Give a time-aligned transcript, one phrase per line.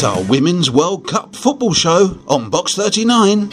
[0.00, 3.50] It's our Women's World Cup football show on Box 39.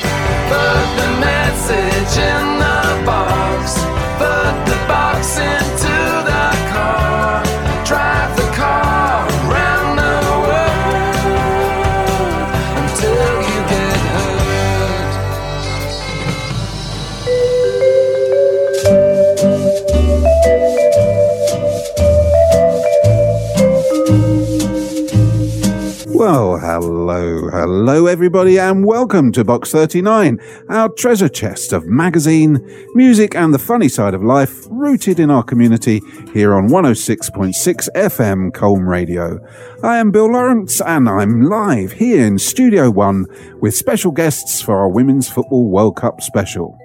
[27.69, 30.39] Hello, everybody, and welcome to Box 39,
[30.69, 35.43] our treasure chest of magazine, music, and the funny side of life, rooted in our
[35.43, 35.99] community
[36.33, 39.45] here on 106.6 FM Colne Radio.
[39.83, 43.25] I am Bill Lawrence, and I'm live here in Studio One
[43.59, 46.79] with special guests for our Women's Football World Cup special.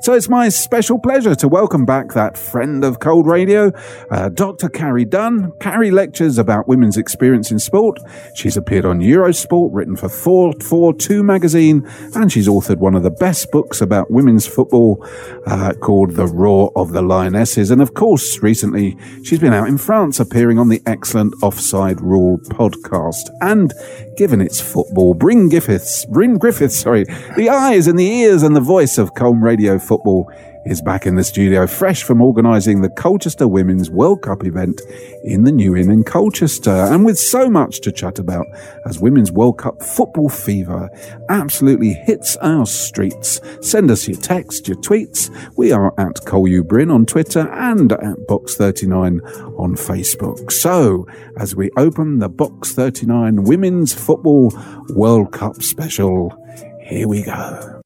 [0.00, 3.72] So it's my special pleasure to welcome back that friend of Colne Radio,
[4.10, 4.68] uh, Dr.
[4.68, 5.52] Carrie Dunn.
[5.60, 7.98] Carrie lectures about women's experience in sport.
[8.34, 13.50] She's appeared on Eurosport, written for 442 magazine, and she's authored one of the best
[13.50, 15.04] books about women's football
[15.46, 17.70] uh, called The Roar of the Lionesses.
[17.70, 22.38] And of course, recently she's been out in France appearing on the excellent Offside Rule
[22.38, 23.28] podcast.
[23.40, 23.74] And
[24.16, 27.04] given it's football, Bryn Griffiths, Bryn Griffiths, sorry,
[27.36, 30.30] the eyes and the ears and the voice of Colne Radio Football
[30.64, 34.80] is back in the studio, fresh from organising the Colchester Women's World Cup event
[35.24, 36.70] in the New Inn in Colchester.
[36.70, 38.46] And with so much to chat about
[38.86, 40.90] as Women's World Cup football fever
[41.28, 45.30] absolutely hits our streets, send us your text, your tweets.
[45.56, 50.52] We are at Cole Bryn on Twitter and at Box39 on Facebook.
[50.52, 54.52] So, as we open the Box 39 Women's Football
[54.90, 56.36] World Cup special,
[56.82, 57.78] here we go.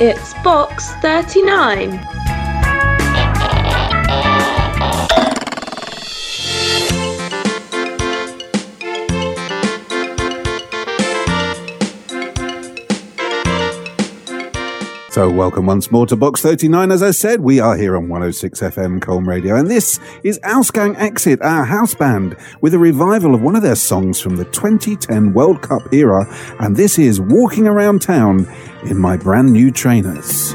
[0.00, 2.17] It's box 39.
[15.18, 16.92] So, welcome once more to Box 39.
[16.92, 20.96] As I said, we are here on 106 FM Colne Radio, and this is Ausgang
[20.96, 25.32] Exit, our house band, with a revival of one of their songs from the 2010
[25.32, 26.24] World Cup era,
[26.60, 28.46] and this is Walking Around Town
[28.84, 30.54] in My Brand New Trainers.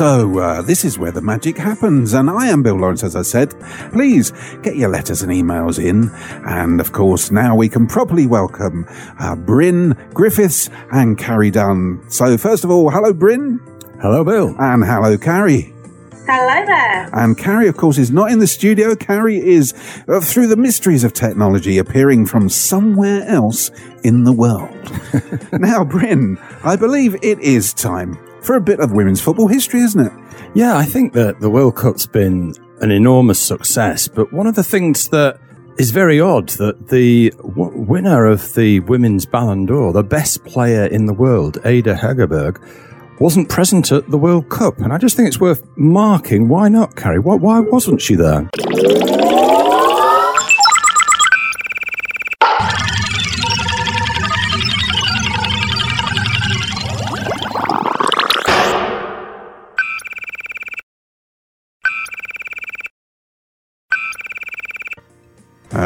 [0.00, 3.20] So, uh, this is where the magic happens, and I am Bill Lawrence, as I
[3.20, 3.54] said.
[3.92, 6.10] Please get your letters and emails in,
[6.48, 8.86] and of course, now we can properly welcome
[9.18, 12.02] uh, Bryn Griffiths and Carrie Dunn.
[12.08, 13.60] So, first of all, hello, Bryn.
[14.00, 14.56] Hello, Bill.
[14.58, 15.74] And hello, Carrie.
[16.26, 17.10] Hello there.
[17.12, 18.96] And Carrie, of course, is not in the studio.
[18.96, 19.74] Carrie is,
[20.08, 23.70] uh, through the mysteries of technology, appearing from somewhere else
[24.02, 24.74] in the world.
[25.52, 30.06] now, Bryn, I believe it is time for a bit of women's football history, isn't
[30.06, 30.12] it?
[30.54, 34.64] Yeah, I think that the World Cup's been an enormous success, but one of the
[34.64, 35.38] things that
[35.78, 40.86] is very odd that the w- winner of the women's Ballon d'Or, the best player
[40.86, 42.58] in the world, Ada Hegerberg,
[43.20, 46.48] wasn't present at the World Cup, and I just think it's worth marking.
[46.48, 47.18] Why not, Carrie?
[47.18, 48.48] Why, why wasn't she there?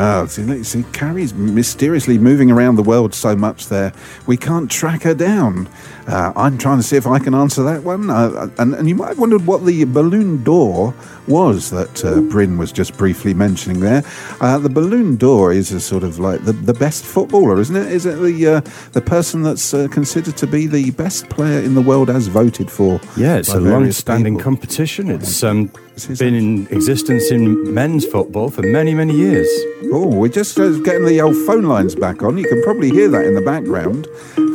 [0.06, 3.90] Ah, see, see, Carrie's mysteriously moving around the world so much there,
[4.26, 5.66] we can't track her down.
[6.06, 8.10] Uh, I'm trying to see if I can answer that one.
[8.10, 10.92] Uh, and, and you might have wondered what the balloon door
[11.26, 14.02] was that uh, Bryn was just briefly mentioning there.
[14.42, 17.90] Uh, the balloon door is a sort of like the, the best footballer, isn't it?
[17.90, 18.60] Is it the uh,
[18.92, 22.70] the person that's uh, considered to be the best player in the world as voted
[22.70, 23.00] for?
[23.16, 24.44] Yeah, it's a long-standing people?
[24.44, 25.10] competition.
[25.10, 25.72] It's um,
[26.18, 29.48] been in existence in men's football for many, many years.
[29.92, 32.36] Oh, we're just uh, getting the old phone lines back on.
[32.36, 34.06] You can probably hear that in the background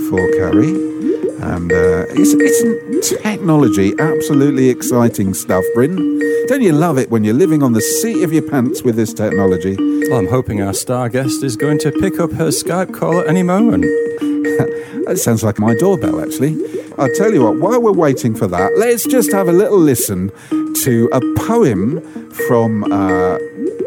[0.09, 0.75] for Carrie.
[1.41, 5.95] And uh, it's, it's technology, absolutely exciting stuff, Bryn.
[6.47, 9.13] Don't you love it when you're living on the seat of your pants with this
[9.13, 9.77] technology?
[10.09, 13.27] Well, I'm hoping our star guest is going to pick up her Skype call at
[13.27, 13.85] any moment.
[15.05, 16.55] That sounds like my doorbell, actually.
[16.99, 20.31] I'll tell you what, while we're waiting for that, let's just have a little listen
[20.83, 22.01] to a poem
[22.47, 23.37] from uh,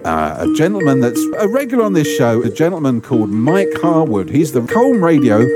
[0.04, 4.30] uh, a gentleman that's a regular on this show, a gentleman called Mike Harwood.
[4.30, 5.46] He's the Colne Radio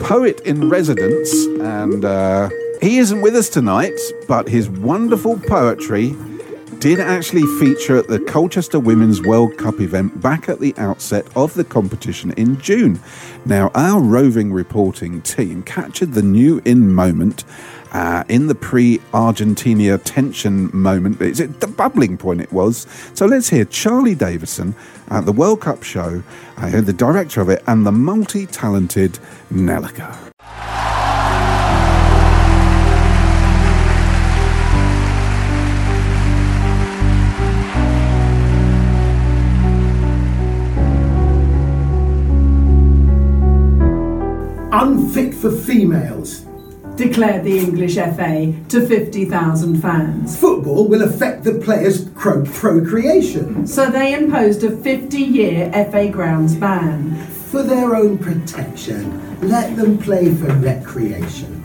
[0.00, 1.30] poet in residence,
[1.60, 2.48] and uh,
[2.80, 6.14] he isn't with us tonight, but his wonderful poetry
[6.80, 11.52] did actually feature at the Colchester Women's World Cup event back at the outset of
[11.52, 12.98] the competition in June.
[13.44, 17.44] Now, our roving reporting team captured the New Inn moment
[17.92, 21.20] uh, in the pre Argentina tension moment.
[21.20, 22.86] Is it the bubbling point it was?
[23.12, 24.74] So let's hear Charlie Davison
[25.08, 26.22] at the World Cup show,
[26.56, 29.18] uh, the director of it, and the multi talented
[29.52, 30.16] Nelica.
[45.28, 46.46] For females.
[46.96, 50.36] declared the English FA to 50,000 fans.
[50.38, 56.54] Football will affect the players' cro- procreation So they imposed a 50 year FA grounds
[56.56, 57.16] ban.
[57.50, 59.02] for their own protection.
[59.48, 61.62] Let them play for recreation.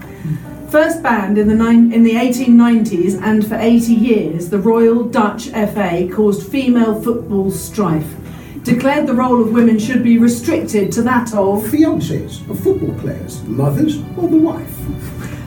[0.70, 5.50] First banned in the, nine, in the 1890s and for 80 years, the Royal Dutch
[5.50, 8.12] FA caused female football strife.
[8.66, 11.62] Declared the role of women should be restricted to that of.
[11.66, 14.76] Fiancés of football players, mothers or the wife.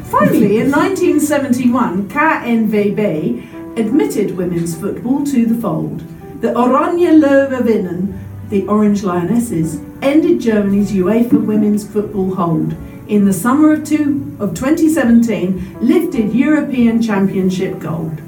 [0.05, 5.99] Finally, in 1971, KNVB admitted women's football to the fold.
[6.43, 8.17] The Oranje Löwinnen,
[8.51, 12.77] the Orange Lionesses, ended Germany's UEFA women's football hold.
[13.09, 18.23] In the summer of, two, of 2017, lifted European Championship gold.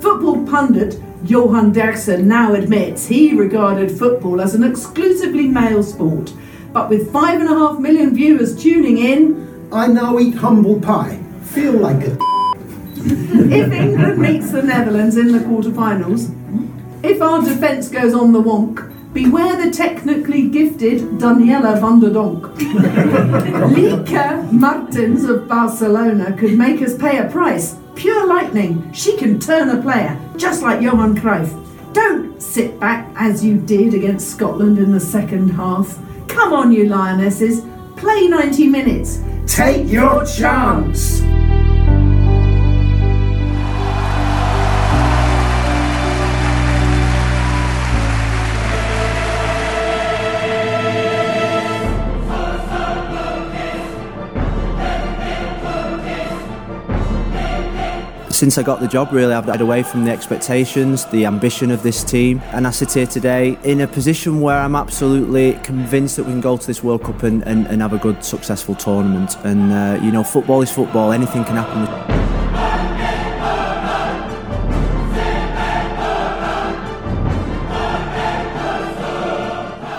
[0.00, 6.32] Football pundit Johan Derksen now admits he regarded football as an exclusively male sport.
[6.72, 11.20] But with five and a half million viewers tuning in, I now eat humble pie.
[11.42, 12.16] Feel like a
[13.08, 16.32] if England meets the Netherlands in the quarterfinals,
[17.04, 22.44] if our defence goes on the wonk, beware the technically gifted Danielle van de Donk.
[23.74, 27.76] Lieke Martens of Barcelona could make us pay a price.
[27.94, 28.92] Pure lightning.
[28.92, 31.52] She can turn a player, just like Johan Cruyff.
[31.92, 35.98] Don't sit back as you did against Scotland in the second half.
[36.28, 37.64] Come on, you lionesses.
[37.96, 39.22] Play 90 minutes.
[39.46, 41.22] take your chance.
[58.36, 61.82] Since I got the job, really, I've died away from the expectations, the ambition of
[61.82, 66.24] this team, and I sit here today in a position where I'm absolutely convinced that
[66.24, 69.38] we can go to this World Cup and, and, and have a good, successful tournament.
[69.42, 71.86] And, uh, you know, football is football, anything can happen.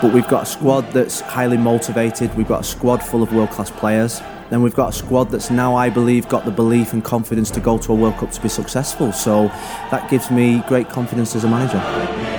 [0.00, 2.32] But we've got a squad that's highly motivated.
[2.36, 4.22] We've got a squad full of world class players.
[4.50, 7.60] Then we've got a squad that's now, I believe, got the belief and confidence to
[7.60, 9.12] go to a World Cup to be successful.
[9.12, 9.48] So
[9.90, 12.37] that gives me great confidence as a manager.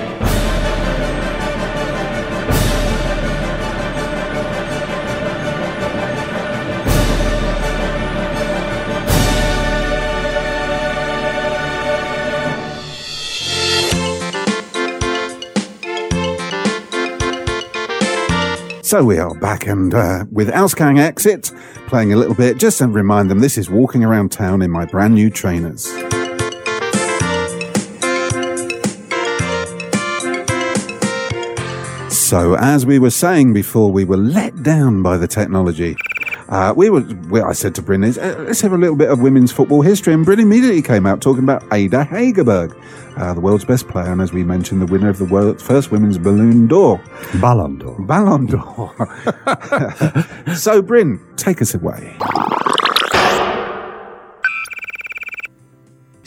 [18.90, 21.52] So we are back and uh, with Ausgang Exit
[21.86, 24.84] playing a little bit just to remind them this is walking around town in my
[24.84, 25.84] brand new trainers.
[32.12, 35.94] So, as we were saying before, we were let down by the technology.
[36.50, 39.20] Uh, we were, well, I said to Bryn, uh, let's have a little bit of
[39.20, 40.12] women's football history.
[40.12, 42.76] And Bryn immediately came out talking about Ada Hegerberg,
[43.16, 45.92] uh, the world's best player, and as we mentioned, the winner of the world's first
[45.92, 47.00] women's Balloon d'Or.
[47.40, 48.00] Ballon d'Or.
[48.00, 48.92] Ballon d'Or.
[50.56, 52.16] so, Bryn, take us away.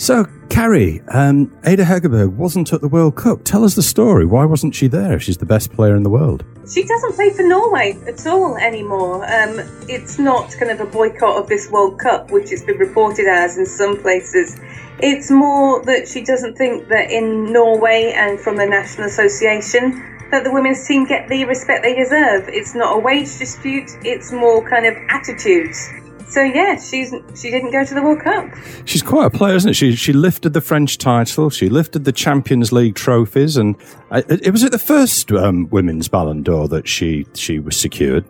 [0.03, 3.45] So, Carrie, um, Ada Hegerberg wasn't at the World Cup.
[3.45, 4.25] Tell us the story.
[4.25, 6.43] Why wasn't she there if she's the best player in the world?
[6.69, 9.23] She doesn't play for Norway at all anymore.
[9.23, 13.27] Um, it's not kind of a boycott of this World Cup, which it's been reported
[13.27, 14.59] as in some places.
[14.99, 20.43] It's more that she doesn't think that in Norway and from the National Association that
[20.43, 22.49] the women's team get the respect they deserve.
[22.49, 25.89] It's not a wage dispute, it's more kind of attitudes.
[26.33, 28.49] So yeah, she's she didn't go to the World Cup.
[28.85, 29.95] She's quite a player, isn't she?
[29.95, 31.51] She lifted the French title.
[31.51, 33.75] She lifted the Champions League trophies, and
[34.09, 37.79] uh, it, it was it the first um, women's Ballon d'Or that she she was
[37.79, 38.25] secured.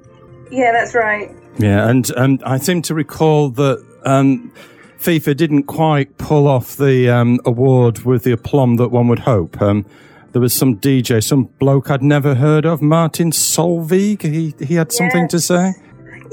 [0.52, 1.34] Yeah, that's right.
[1.58, 4.52] Yeah, and um, I seem to recall that um,
[4.98, 9.62] FIFA didn't quite pull off the um, award with the aplomb that one would hope.
[9.62, 9.86] Um,
[10.34, 14.24] there was some DJ, some bloke I'd never heard of, Martin Solveig.
[14.24, 15.72] He he had something to say.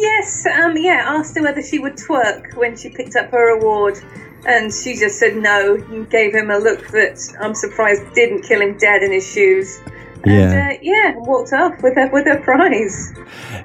[0.01, 3.99] Yes, um, yeah, asked her whether she would twerk when she picked up her award.
[4.47, 8.63] And she just said no and gave him a look that I'm surprised didn't kill
[8.63, 9.79] him dead in his shoes.
[10.25, 10.69] And, Yeah.
[10.73, 13.13] uh, yeah, walked off with her, with her prize.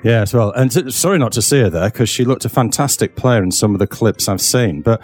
[0.04, 0.52] Yeah, as well.
[0.52, 3.52] And t- sorry not to see her there because she looked a fantastic player in
[3.52, 4.82] some of the clips I've seen.
[4.82, 5.02] But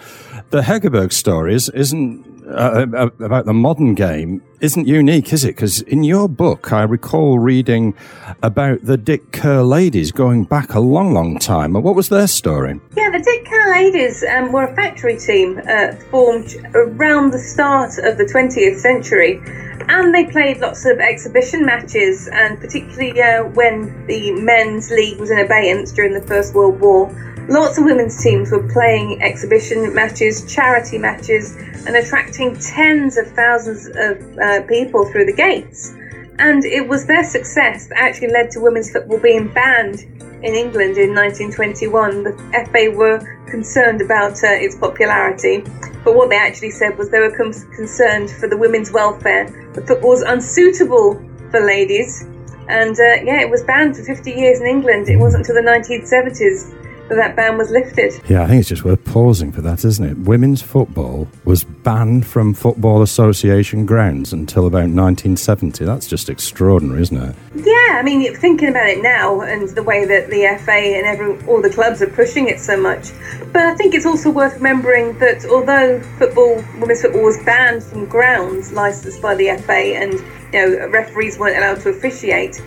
[0.50, 2.86] the Hegerberg story is, isn't uh,
[3.20, 5.56] about the modern game isn't unique, is it?
[5.56, 7.94] Because in your book, I recall reading
[8.42, 11.74] about the Dick Kerr ladies going back a long, long time.
[11.74, 12.80] And what was their story?
[12.96, 17.98] Yeah, the Dick Kerr Ladies um, were a factory team uh, formed around the start
[17.98, 19.40] of the 20th century.
[19.88, 25.30] And they played lots of exhibition matches, and particularly uh, when the men's league was
[25.30, 27.10] in abeyance during the First World War,
[27.48, 33.86] lots of women's teams were playing exhibition matches, charity matches, and attracting tens of thousands
[33.88, 35.94] of uh, people through the gates.
[36.38, 40.00] And it was their success that actually led to women's football being banned
[40.42, 42.24] in England in 1921.
[42.24, 42.32] The
[42.70, 45.62] FA were concerned about uh, its popularity,
[46.04, 49.44] but what they actually said was they were concerned for the women's welfare.
[49.74, 52.24] The football was unsuitable for ladies,
[52.68, 55.08] and uh, yeah, it was banned for 50 years in England.
[55.08, 58.12] It wasn't until the 1970s that that ban was lifted.
[58.28, 60.18] Yeah, I think it's just worth pausing for that, isn't it?
[60.18, 65.84] Women's football was banned from Football Association grounds until about 1970.
[65.84, 67.36] That's just extraordinary, isn't it?
[67.54, 71.44] Yeah, I mean, thinking about it now and the way that the FA and every,
[71.46, 73.10] all the clubs are pushing it so much.
[73.52, 78.06] But I think it's also worth remembering that although football, women's football was banned from
[78.06, 80.14] grounds licensed by the FA and,
[80.52, 82.62] you know, referees weren't allowed to officiate,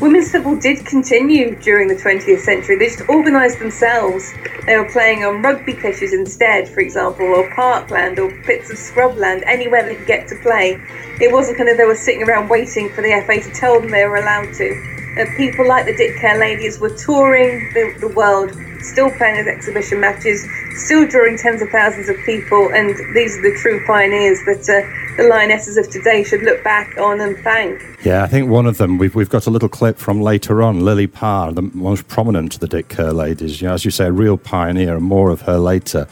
[0.00, 2.76] women's football did continue during the 20th century.
[2.78, 4.32] They just organised themselves.
[4.66, 9.42] They were playing on rugby pitches instead, for example, or parkland or bits of scrubland,
[9.46, 10.80] anywhere they could get to play.
[11.20, 13.90] It wasn't kind of they were sitting around waiting for the FA to tell them
[13.90, 14.98] they were allowed to.
[15.18, 19.48] Uh, people like the Dick Kerr ladies were touring the, the world, still playing as
[19.48, 20.46] exhibition matches,
[20.76, 24.86] still drawing tens of thousands of people, and these are the true pioneers that uh,
[25.20, 27.82] the Lionesses of today should look back on and thank.
[28.04, 30.84] Yeah, I think one of them, we've, we've got a little clip from later on,
[30.84, 33.60] Lily Parr, the most prominent of the Dick Kerr ladies.
[33.60, 36.06] You know, as you say, a real pioneer, and more of her later.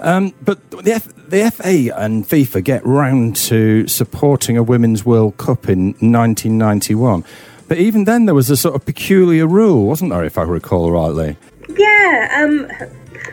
[0.00, 5.36] Um, but the, F, the FA and FIFA get round to supporting a Women's World
[5.36, 7.24] Cup in 1991.
[7.68, 10.90] But even then, there was a sort of peculiar rule, wasn't there, if I recall
[10.90, 11.36] rightly?
[11.76, 12.68] Yeah, um,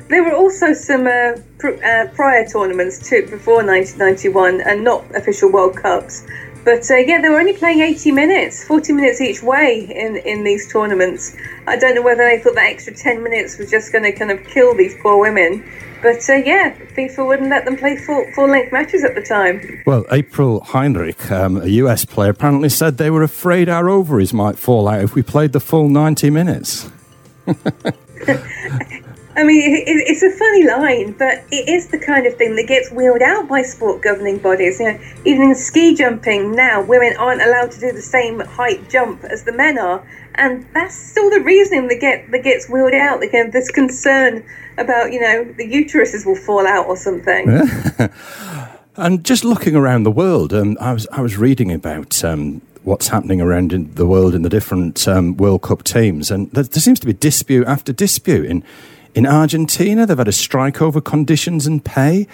[0.09, 5.51] there were also some uh, pr- uh, prior tournaments too before 1991 and not official
[5.51, 6.25] World Cups.
[6.63, 10.43] But uh, yeah, they were only playing 80 minutes, 40 minutes each way in, in
[10.43, 11.35] these tournaments.
[11.65, 14.31] I don't know whether they thought that extra 10 minutes was just going to kind
[14.31, 15.63] of kill these poor women.
[16.01, 19.83] But uh, yeah, FIFA wouldn't let them play full, full length matches at the time.
[19.85, 24.57] Well, April Heinrich, um, a US player, apparently said they were afraid our ovaries might
[24.57, 26.89] fall out if we played the full 90 minutes.
[29.37, 32.55] I mean, it, it- it's a funny line, but it is the kind of thing
[32.55, 34.79] that gets wheeled out by sport governing bodies.
[34.79, 38.89] You know, even in ski jumping now, women aren't allowed to do the same height
[38.89, 42.93] jump as the men are, and that's still the reasoning that get that gets wheeled
[42.93, 43.21] out.
[43.21, 44.43] Get this concern
[44.79, 47.47] about you know the uteruses will fall out or something.
[48.99, 53.09] And just looking around the world, um, I was I was reading about um, what's
[53.09, 56.99] happening around the world in the different um, World Cup teams, and there, there seems
[57.01, 58.47] to be dispute after dispute.
[58.47, 58.63] In
[59.15, 62.27] in Argentina, they've had a strike over conditions and pay,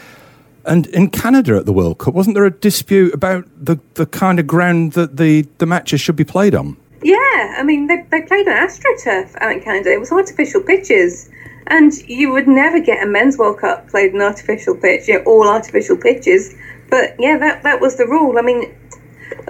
[0.66, 4.40] and in Canada at the World Cup, wasn't there a dispute about the, the kind
[4.40, 6.78] of ground that the, the matches should be played on?
[7.02, 9.92] Yeah, I mean, they, they played on AstroTurf out in Canada.
[9.92, 11.30] It was artificial pitches.
[11.68, 15.24] And you would never get a men's World Cup played on artificial pitch, you know,
[15.24, 16.56] all artificial pitches.
[16.90, 18.38] But yeah, that, that was the rule.
[18.38, 18.74] I mean,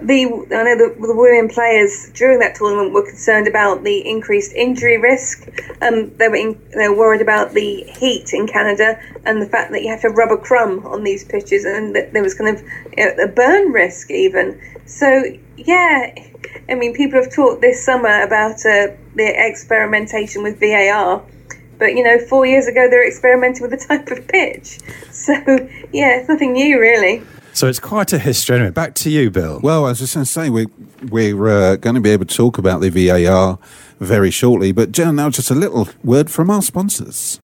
[0.02, 4.54] the I know the, the women players during that tournament were concerned about the increased
[4.54, 5.48] injury risk.
[5.82, 9.72] Um, they were in, they were worried about the heat in Canada and the fact
[9.72, 12.64] that you have to rubber crumb on these pitches, and that there was kind of
[12.98, 14.60] a burn risk even.
[14.86, 15.24] So
[15.58, 16.14] yeah,
[16.70, 21.24] I mean, people have talked this summer about uh, the experimentation with VAR.
[21.80, 24.80] But you know, four years ago they were experimenting with a type of pitch.
[25.14, 25.34] So
[25.94, 27.24] yeah, it's nothing new really.
[27.54, 28.56] So it's quite a history.
[28.56, 29.60] Anyway, back to you, Bill.
[29.62, 30.66] Well, I was just going to say, we,
[31.10, 33.60] we're uh, going to be able to talk about the VAR
[34.00, 34.72] very shortly.
[34.72, 37.40] But, Jan, now just a little word from our sponsors.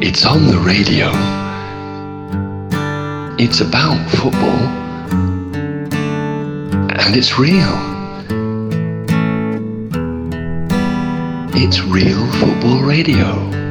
[0.00, 1.10] It's on the radio.
[3.36, 4.86] It's about football.
[7.00, 7.98] And it's real.
[11.60, 13.67] It's real football radio.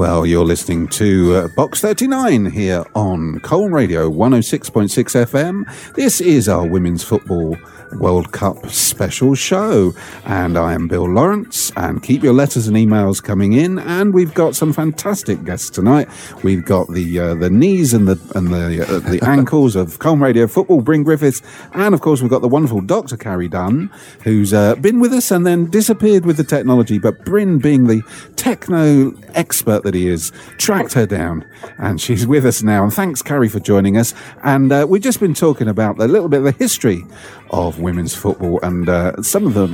[0.00, 5.94] Well, you're listening to uh, Box 39 here on Colne Radio 106.6 FM.
[5.94, 7.58] This is our Women's Football
[7.98, 9.92] World Cup special show.
[10.24, 11.72] And I am Bill Lawrence.
[11.76, 13.78] And keep your letters and emails coming in.
[13.78, 16.08] And we've got some fantastic guests tonight.
[16.42, 20.20] We've got the uh, the knees and the and the uh, the ankles of Colne
[20.20, 21.42] Radio Football, Bryn Griffiths.
[21.72, 23.16] And of course, we've got the wonderful Dr.
[23.16, 23.90] Carrie Dunn,
[24.22, 26.98] who's uh, been with us and then disappeared with the technology.
[26.98, 28.02] But Bryn, being the
[28.36, 31.44] techno expert that he is, tracked her down.
[31.78, 32.82] And she's with us now.
[32.84, 34.14] And thanks, Carrie, for joining us.
[34.42, 37.04] And uh, we've just been talking about a little bit of the history
[37.50, 39.68] of women's football and uh, some of the,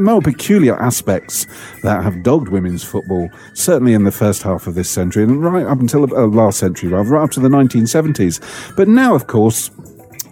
[0.00, 1.46] more peculiar aspects
[1.82, 5.66] that have dogged women's football, certainly in the first half of this century and right
[5.66, 8.76] up until uh, last century, rather, right up to the 1970s.
[8.76, 9.70] But now, of course,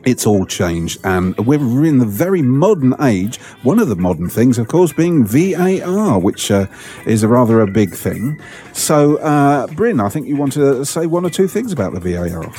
[0.06, 3.38] it's all changed, and we're in the very modern age.
[3.64, 6.66] One of the modern things, of course, being VAR, which uh,
[7.06, 8.40] is a rather a big thing.
[8.72, 12.00] So, uh, Bryn, I think you want to say one or two things about the
[12.00, 12.52] VAR.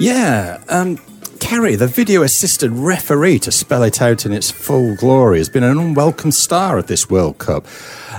[0.00, 0.98] Yeah, um,
[1.44, 5.62] Carrie, the video assisted referee, to spell it out in its full glory, has been
[5.62, 7.66] an unwelcome star at this World Cup.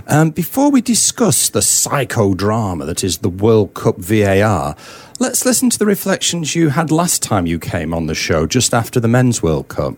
[0.07, 4.75] Um, before we discuss the psychodrama that is the World Cup VAR,
[5.19, 8.75] let's listen to the reflections you had last time you came on the show, just
[8.75, 9.95] after the Men's World Cup.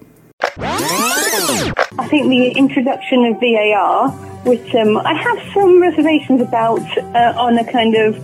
[2.00, 4.12] I think the introduction of VAR,
[4.46, 8.16] which um, I have some reservations about uh, on a kind of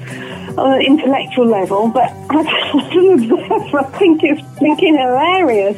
[0.58, 2.46] uh, intellectual level, but as
[2.94, 5.78] an observer, I think it's freaking hilarious.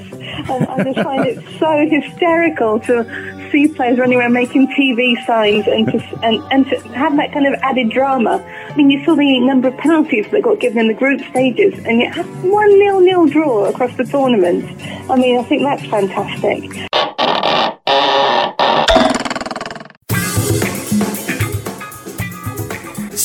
[0.49, 5.65] And I just find it so hysterical to see players running around making TV signs
[5.67, 8.43] and to, and, and to have that kind of added drama.
[8.69, 11.73] I mean, you saw the number of penalties that got given in the group stages,
[11.85, 14.65] and you had one nil-nil draw across the tournament.
[15.09, 16.89] I mean, I think that's fantastic.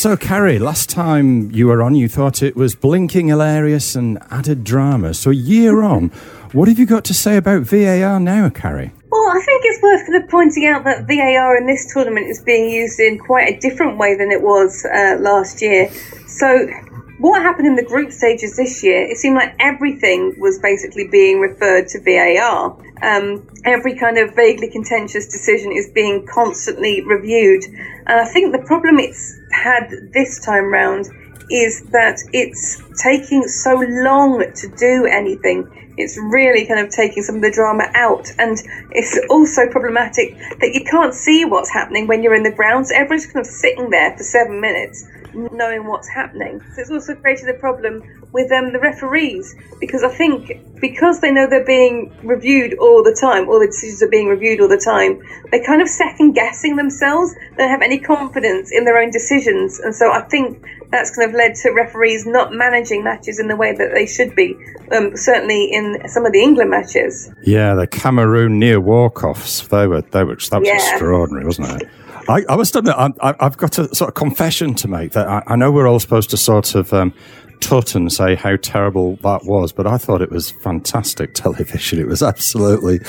[0.00, 4.64] So, Carrie, last time you were on, you thought it was blinking hilarious and added
[4.64, 5.12] drama.
[5.12, 6.08] So, a year on,
[6.52, 8.92] what have you got to say about VAR now, Carrie?
[9.10, 12.40] Well, I think it's worth kind of pointing out that VAR in this tournament is
[12.40, 15.90] being used in quite a different way than it was uh, last year.
[16.26, 16.66] So,
[17.18, 19.02] what happened in the group stages this year?
[19.02, 22.74] It seemed like everything was basically being referred to VAR.
[23.02, 27.64] Um, every kind of vaguely contentious decision is being constantly reviewed.
[28.06, 31.08] And I think the problem it's had this time round
[31.50, 35.68] is that it's taking so long to do anything.
[35.96, 38.32] It's really kind of taking some of the drama out.
[38.38, 38.56] And
[38.92, 42.86] it's also problematic that you can't see what's happening when you're in the ground.
[42.86, 46.60] So everyone's kind of sitting there for seven minutes knowing what's happening.
[46.74, 51.30] So it's also created a problem with um, the referees because I think because they
[51.30, 54.78] know they're being reviewed all the time, all the decisions are being reviewed all the
[54.78, 57.34] time, they're kind of second guessing themselves.
[57.34, 61.28] They don't have any confidence in their own decisions, and so I think that's kind
[61.28, 64.56] of led to referees not managing matches in the way that they should be.
[64.92, 67.32] Um, certainly in some of the England matches.
[67.44, 69.66] Yeah, the Cameroon near walk-offs.
[69.68, 70.74] They were, they were, that was Yeah.
[70.74, 71.88] extraordinary, wasn't it?
[72.30, 75.42] I, I must admit, I, I've got a sort of confession to make that I,
[75.48, 77.12] I know we're all supposed to sort of um,
[77.58, 81.98] tut and say how terrible that was, but I thought it was fantastic television.
[81.98, 83.00] It was absolutely,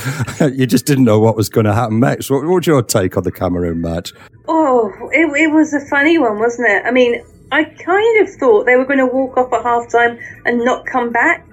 [0.54, 2.32] you just didn't know what was going to happen next.
[2.32, 4.12] What, what was your take on the Cameroon match?
[4.48, 6.84] Oh, it, it was a funny one, wasn't it?
[6.86, 10.18] I mean, I kind of thought they were going to walk off at half time
[10.46, 11.46] and not come back.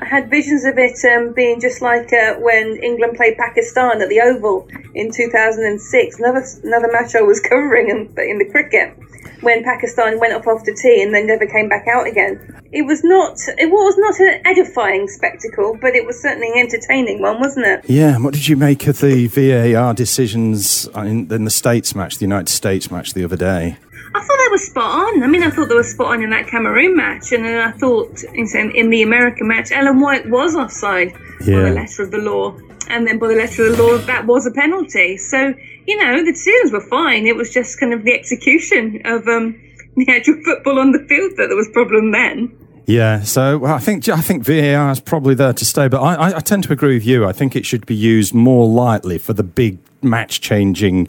[0.00, 4.08] I had visions of it um, being just like uh, when England played Pakistan at
[4.08, 6.18] the Oval in 2006.
[6.18, 8.96] Another another match I was covering in, in the cricket
[9.40, 12.62] when Pakistan went off after tea and then never came back out again.
[12.72, 17.22] It was not it was not an edifying spectacle, but it was certainly an entertaining
[17.22, 17.84] one, wasn't it?
[17.88, 22.24] Yeah, what did you make of the VAR decisions in, in the States match, the
[22.24, 23.78] United States match the other day?
[24.14, 25.22] I thought they were spot on.
[25.24, 27.72] I mean, I thought they were spot on in that Cameroon match, and then I
[27.72, 32.18] thought in, in the American match, Ellen White was offside by the letter of the
[32.18, 32.56] law,
[32.88, 35.16] and then by the letter of the law, that was a penalty.
[35.16, 35.52] So
[35.86, 37.26] you know, the decisions were fine.
[37.26, 39.60] It was just kind of the execution of um,
[39.96, 42.56] the actual football on the field that there was problem then.
[42.86, 46.14] Yeah, so well, I think I think VAR is probably there to stay, but I,
[46.14, 47.26] I, I tend to agree with you.
[47.26, 51.08] I think it should be used more lightly for the big match-changing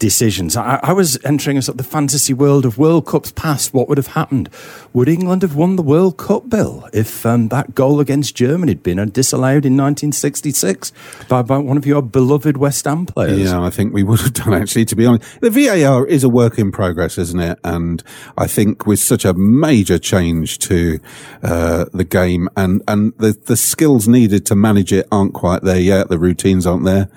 [0.00, 0.56] decisions.
[0.56, 3.72] I, I was entering a sort of the fantasy world of World Cups past.
[3.72, 4.48] What would have happened?
[4.92, 8.82] Would England have won the World Cup, Bill, if um, that goal against Germany had
[8.82, 10.92] been disallowed in 1966
[11.28, 13.38] by, by one of your beloved West Ham players?
[13.38, 15.40] Yeah, I think we would have done actually, to be honest.
[15.40, 17.60] The VAR is a work in progress, isn't it?
[17.62, 18.02] And
[18.36, 20.98] I think with such a major change to
[21.42, 25.78] uh, the game and, and the, the skills needed to manage it aren't quite there
[25.78, 26.08] yet.
[26.08, 27.10] The routines aren't there.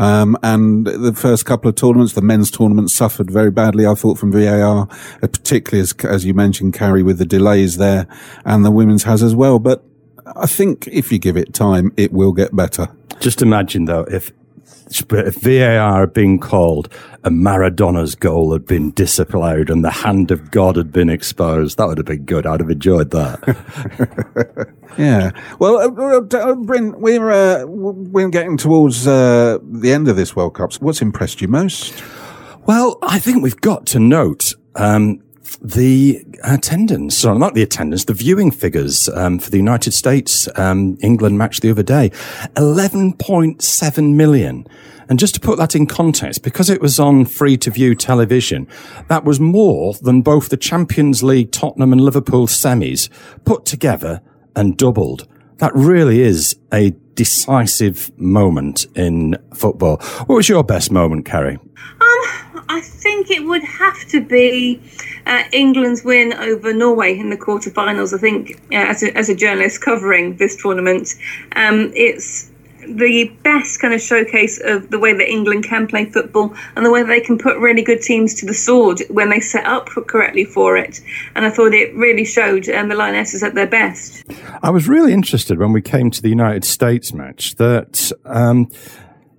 [0.00, 4.16] Um, and the first couple of tournaments, the men's tournament suffered very badly, I thought,
[4.16, 4.86] from VAR,
[5.22, 8.06] uh, particularly as, as you mentioned, Carrie, with the delays there,
[8.44, 9.58] and the women's has as well.
[9.58, 9.82] But
[10.36, 12.86] I think if you give it time, it will get better.
[13.18, 14.30] Just imagine though, if
[15.10, 20.50] if VAR had been called and Maradona's goal had been disallowed and the hand of
[20.50, 22.44] God had been exposed, that would have been good.
[22.44, 24.66] I'd have enjoyed that.
[24.98, 25.30] Yeah.
[25.58, 30.34] Well, uh, uh, uh, Bryn, we're uh, we're getting towards uh, the end of this
[30.34, 30.74] World Cup.
[30.74, 32.02] What's impressed you most?
[32.70, 35.20] Well, I think we've got to note um,
[35.60, 40.96] the attendance, sorry, not the attendance, the viewing figures um, for the United States um,
[41.02, 42.10] England match the other day
[42.54, 44.68] 11.7 million.
[45.08, 48.68] And just to put that in context, because it was on free to view television,
[49.08, 53.08] that was more than both the Champions League Tottenham and Liverpool semis
[53.44, 54.20] put together
[54.54, 55.26] and doubled.
[55.56, 59.96] That really is a decisive moment in football.
[60.26, 61.58] What was your best moment, Carrie?
[62.00, 62.39] Um,
[62.70, 64.80] I think it would have to be
[65.26, 68.14] uh, England's win over Norway in the quarterfinals.
[68.14, 71.16] I think, uh, as, a, as a journalist covering this tournament,
[71.56, 72.48] um, it's
[72.86, 76.92] the best kind of showcase of the way that England can play football and the
[76.92, 80.44] way they can put really good teams to the sword when they set up correctly
[80.44, 81.00] for it.
[81.34, 84.22] And I thought it really showed um, the Lionesses at their best.
[84.62, 88.12] I was really interested when we came to the United States match that.
[88.24, 88.68] Um,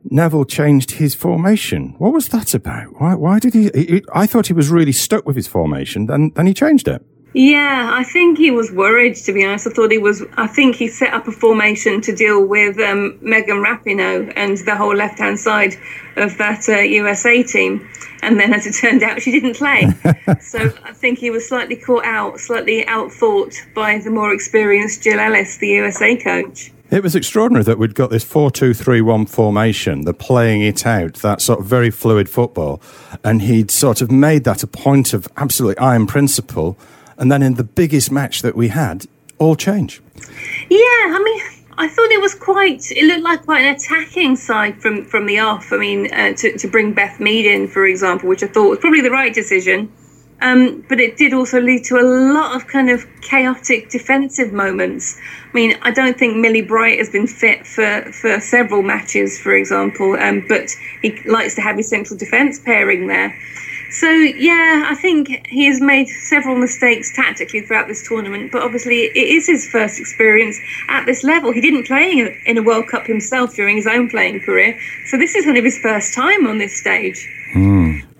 [0.09, 1.95] Neville changed his formation.
[1.97, 2.99] What was that about?
[2.99, 4.03] Why, why did he, he?
[4.13, 7.05] I thought he was really stuck with his formation, then then he changed it.
[7.33, 9.15] Yeah, I think he was worried.
[9.15, 10.21] To be honest, I thought he was.
[10.35, 14.75] I think he set up a formation to deal with um, Megan Rapinoe and the
[14.75, 15.75] whole left-hand side
[16.17, 17.87] of that uh, USA team.
[18.21, 19.87] And then, as it turned out, she didn't play.
[20.41, 25.19] so I think he was slightly caught out, slightly outthought by the more experienced Jill
[25.19, 26.71] Ellis, the USA coach.
[26.91, 30.85] It was extraordinary that we'd got this 4 2 3 1 formation, the playing it
[30.85, 32.81] out, that sort of very fluid football.
[33.23, 36.77] And he'd sort of made that a point of absolute iron principle.
[37.17, 39.05] And then in the biggest match that we had,
[39.37, 40.01] all change.
[40.69, 41.41] Yeah, I mean,
[41.77, 42.91] I thought it was quite.
[42.91, 45.71] It looked like quite an attacking side from from the off.
[45.71, 48.79] I mean, uh, to to bring Beth Mead in, for example, which I thought was
[48.79, 49.89] probably the right decision.
[50.41, 55.15] Um, but it did also lead to a lot of kind of chaotic defensive moments.
[55.51, 59.53] I mean, I don't think Millie Bright has been fit for, for several matches, for
[59.53, 60.69] example, um, but
[61.03, 63.35] he likes to have his central defence pairing there.
[63.91, 69.03] So, yeah, I think he has made several mistakes tactically throughout this tournament, but obviously
[69.03, 71.51] it is his first experience at this level.
[71.51, 75.35] He didn't play in a, World Cup himself during his own playing career, so this
[75.35, 77.27] is kind of his first time on this stage.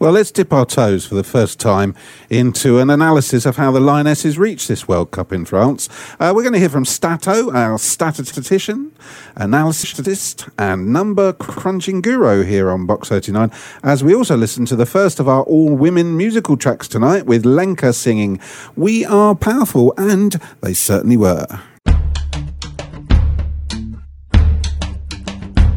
[0.02, 1.94] Well, let's dip our toes for the first time
[2.28, 5.90] into an analysis of how the Lionesses reached this World Cup in France.
[6.20, 8.94] Uh, we're going to hear from Stato, our statistician,
[9.38, 13.52] analyst, and number crunching guru here on Box 39,
[13.84, 17.46] as we also listen to the first of our all women musical tracks tonight with
[17.46, 18.40] Lenka singing
[18.76, 21.46] We Are Powerful, and they certainly were.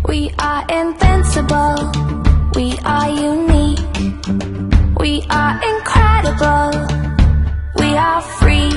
[0.09, 1.93] We are invincible.
[2.55, 3.54] We are unique.
[5.05, 6.71] We are incredible.
[7.79, 8.73] We are free.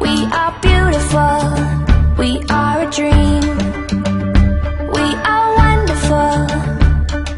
[0.00, 1.38] We are beautiful.
[2.18, 3.42] We are a dream.
[4.96, 6.34] We are wonderful.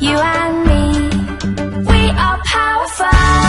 [0.01, 0.85] You and me.
[1.85, 3.44] We are powerful.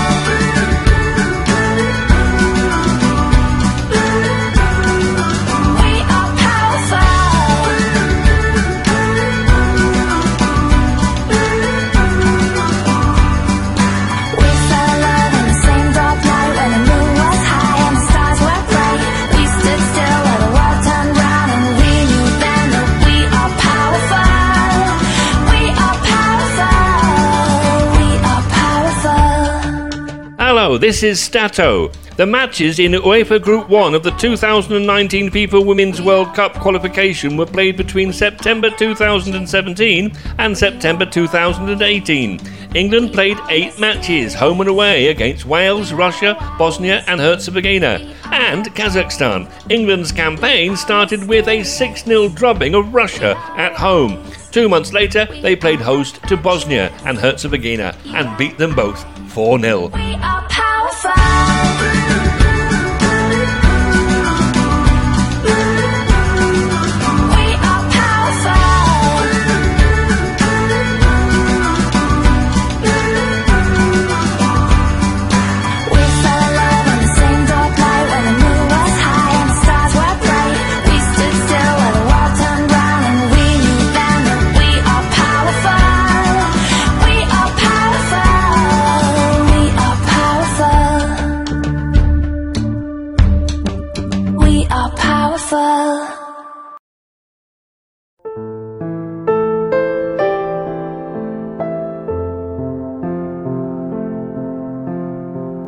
[30.86, 31.88] This is Stato.
[32.15, 37.48] The matches in UEFA Group 1 of the 2019 FIFA Women's World Cup qualification were
[37.48, 42.39] played between September 2017 and September 2018.
[42.76, 49.52] England played eight matches, home and away, against Wales, Russia, Bosnia, and Herzegovina, and Kazakhstan.
[49.71, 54.24] England's campaign started with a 6 0 drubbing of Russia at home.
[54.52, 59.60] Two months later, they played host to Bosnia and Herzegovina and beat them both 4
[59.60, 60.35] 0.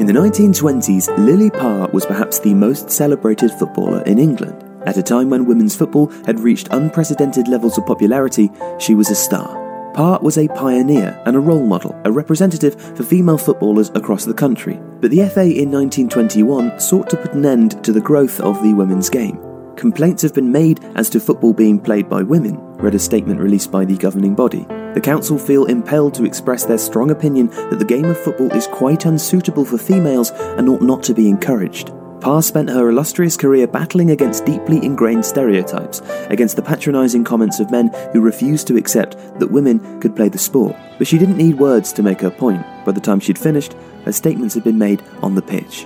[0.07, 4.63] The 1920s, Lily Parr was perhaps the most celebrated footballer in England.
[4.85, 9.15] At a time when women's football had reached unprecedented levels of popularity, she was a
[9.15, 9.91] star.
[9.93, 14.33] Parr was a pioneer and a role model, a representative for female footballers across the
[14.33, 14.79] country.
[15.01, 18.73] But the FA in 1921 sought to put an end to the growth of the
[18.73, 19.46] women's game.
[19.77, 23.71] Complaints have been made as to football being played by women, read a statement released
[23.71, 24.65] by the governing body.
[24.95, 28.65] The council feel impelled to express their strong opinion that the game of football is
[28.65, 31.91] quite unsuitable for females and ought not to be encouraged.
[32.21, 37.69] Parr spent her illustrious career battling against deeply ingrained stereotypes, against the patronising comments of
[37.69, 40.75] men who refused to accept that women could play the sport.
[40.97, 42.63] But she didn't need words to make her point.
[42.83, 45.85] By the time she'd finished, her statements had been made on the pitch.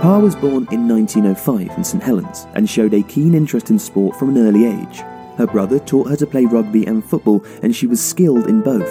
[0.00, 4.16] Parr was born in 1905 in St Helens and showed a keen interest in sport
[4.16, 5.00] from an early age.
[5.36, 8.88] Her brother taught her to play rugby and football, and she was skilled in both.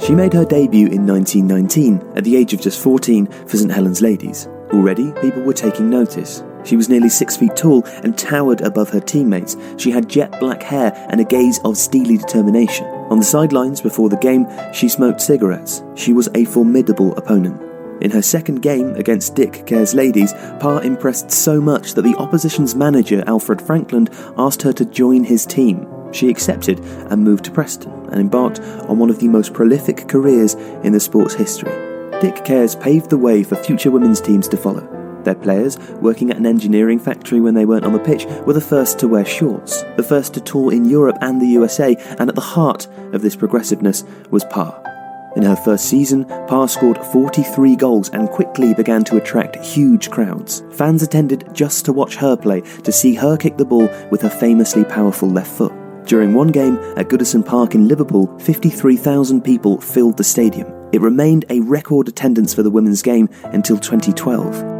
[0.00, 4.02] She made her debut in 1919 at the age of just 14 for St Helens
[4.02, 4.46] Ladies.
[4.72, 6.44] Already, people were taking notice.
[6.62, 9.56] She was nearly six feet tall and towered above her teammates.
[9.78, 12.86] She had jet black hair and a gaze of steely determination.
[13.10, 15.82] On the sidelines before the game, she smoked cigarettes.
[15.96, 17.60] She was a formidable opponent.
[18.00, 22.74] In her second game against Dick Kerr's Ladies, Parr impressed so much that the opposition's
[22.74, 25.86] manager, Alfred Frankland, asked her to join his team.
[26.12, 30.54] She accepted and moved to Preston and embarked on one of the most prolific careers
[30.84, 31.72] in the sport's history.
[32.20, 34.86] Dick Kerrs paved the way for future women's teams to follow.
[35.24, 38.60] Their players, working at an engineering factory when they weren't on the pitch, were the
[38.60, 42.36] first to wear shorts, the first to tour in Europe and the USA, and at
[42.36, 44.95] the heart of this progressiveness was Parr.
[45.36, 50.64] In her first season, Parr scored 43 goals and quickly began to attract huge crowds.
[50.72, 54.30] Fans attended just to watch her play, to see her kick the ball with her
[54.30, 55.74] famously powerful left foot.
[56.06, 60.72] During one game at Goodison Park in Liverpool, 53,000 people filled the stadium.
[60.92, 64.75] It remained a record attendance for the women's game until 2012.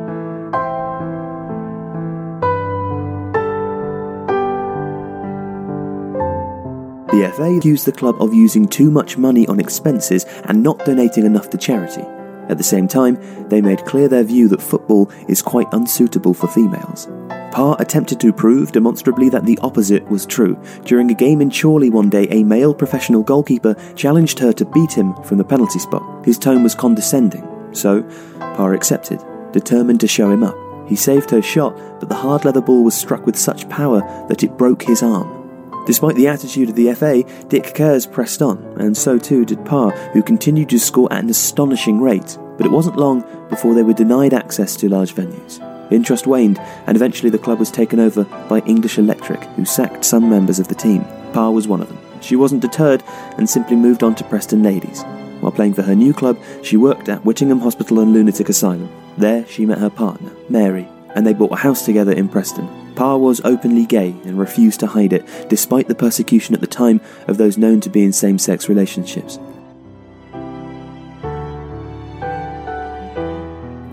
[7.12, 11.24] The FA accused the club of using too much money on expenses and not donating
[11.24, 12.02] enough to charity.
[12.48, 16.48] At the same time, they made clear their view that football is quite unsuitable for
[16.48, 17.08] females.
[17.52, 20.60] Parr attempted to prove demonstrably that the opposite was true.
[20.84, 24.92] During a game in Chorley one day, a male professional goalkeeper challenged her to beat
[24.92, 26.24] him from the penalty spot.
[26.24, 28.02] His tone was condescending, so
[28.38, 29.20] Parr accepted,
[29.52, 30.56] determined to show him up.
[30.88, 34.42] He saved her shot, but the hard leather ball was struck with such power that
[34.44, 35.35] it broke his arm.
[35.86, 39.92] Despite the attitude of the FA, Dick Kerrs pressed on, and so too did Parr,
[40.12, 42.36] who continued to score at an astonishing rate.
[42.56, 45.62] But it wasn't long before they were denied access to large venues.
[45.92, 50.28] Interest waned, and eventually the club was taken over by English Electric, who sacked some
[50.28, 51.04] members of the team.
[51.32, 51.98] Parr was one of them.
[52.20, 53.04] She wasn't deterred
[53.38, 55.04] and simply moved on to Preston Ladies.
[55.40, 58.90] While playing for her new club, she worked at Whittingham Hospital and Lunatic Asylum.
[59.18, 62.85] There, she met her partner, Mary, and they bought a house together in Preston.
[62.96, 67.00] Parr was openly gay and refused to hide it, despite the persecution at the time
[67.28, 69.38] of those known to be in same sex relationships.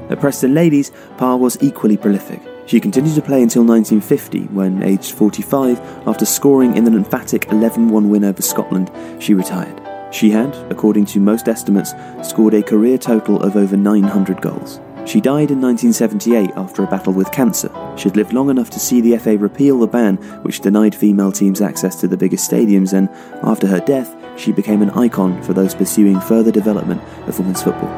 [0.09, 2.41] At Preston Ladies, Parr was equally prolific.
[2.65, 7.89] She continued to play until 1950, when, aged 45, after scoring in an emphatic 11
[7.89, 8.89] 1 win over Scotland,
[9.19, 9.81] she retired.
[10.13, 14.79] She had, according to most estimates, scored a career total of over 900 goals.
[15.05, 17.69] She died in 1978 after a battle with cancer.
[17.97, 21.61] She'd lived long enough to see the FA repeal the ban which denied female teams
[21.61, 23.09] access to the biggest stadiums, and
[23.43, 27.89] after her death, she became an icon for those pursuing further development of women's football.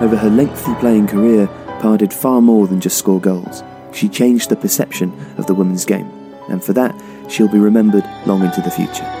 [0.00, 1.46] Over her lengthy playing career,
[1.80, 3.62] Parr did far more than just score goals.
[3.92, 6.10] She changed the perception of the women's game,
[6.48, 9.19] and for that, she'll be remembered long into the future.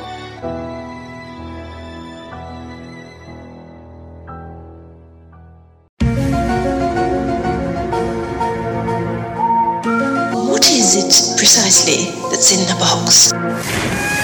[12.40, 14.19] That's in the box?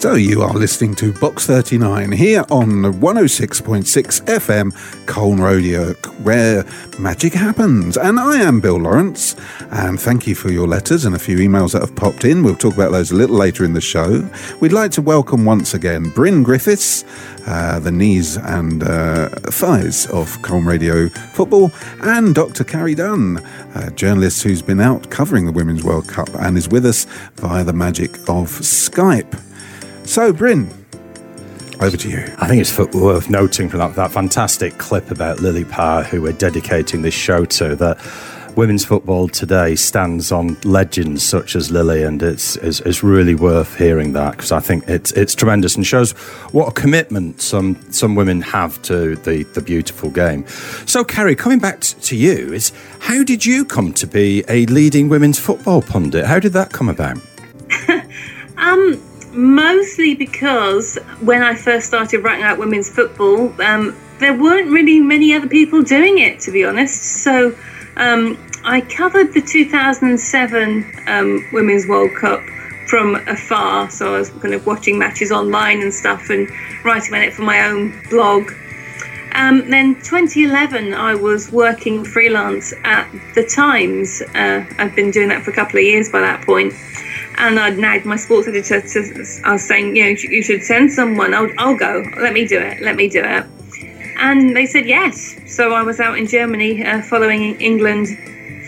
[0.00, 6.64] So you are listening to Box 39 here on 106.6 FM Colne Radio, where
[6.98, 7.98] magic happens.
[7.98, 9.36] And I am Bill Lawrence,
[9.70, 12.42] and thank you for your letters and a few emails that have popped in.
[12.42, 14.26] We'll talk about those a little later in the show.
[14.60, 17.04] We'd like to welcome once again Bryn Griffiths,
[17.46, 22.64] uh, the knees and uh, thighs of Colne Radio football, and Dr.
[22.64, 26.86] Carrie Dunn, a journalist who's been out covering the Women's World Cup and is with
[26.86, 29.38] us via the magic of Skype.
[30.10, 30.68] So, Bryn,
[31.80, 32.18] Over to you.
[32.38, 36.20] I think it's f- worth noting from that, that fantastic clip about Lily Parr, who
[36.20, 37.96] we're dedicating this show to, that
[38.56, 43.76] women's football today stands on legends such as Lily, and it's it's, it's really worth
[43.78, 46.10] hearing that because I think it's it's tremendous and shows
[46.50, 50.44] what a commitment some some women have to the the beautiful game.
[50.86, 54.66] So, Carrie, coming back t- to you, is how did you come to be a
[54.66, 56.26] leading women's football pundit?
[56.26, 57.16] How did that come about?
[58.60, 59.00] Um,
[59.32, 65.34] mostly because when I first started writing about women's football, um, there weren't really many
[65.34, 67.22] other people doing it, to be honest.
[67.22, 67.56] So
[67.96, 72.40] um, I covered the 2007 um, Women's World Cup
[72.86, 73.90] from afar.
[73.90, 76.48] So I was kind of watching matches online and stuff and
[76.84, 78.50] writing about it for my own blog.
[79.34, 84.22] Um, then 2011, I was working freelance at the Times.
[84.34, 86.72] Uh, I've been doing that for a couple of years by that point,
[87.38, 88.80] and I'd nagged my sports editor.
[88.80, 91.32] To, I was saying, you know, you should- send someone.
[91.34, 92.04] I'll, I'll go.
[92.18, 92.82] Let me do it.
[92.82, 93.46] Let me do it.
[94.18, 95.36] And they said yes.
[95.46, 98.08] So I was out in Germany uh, following England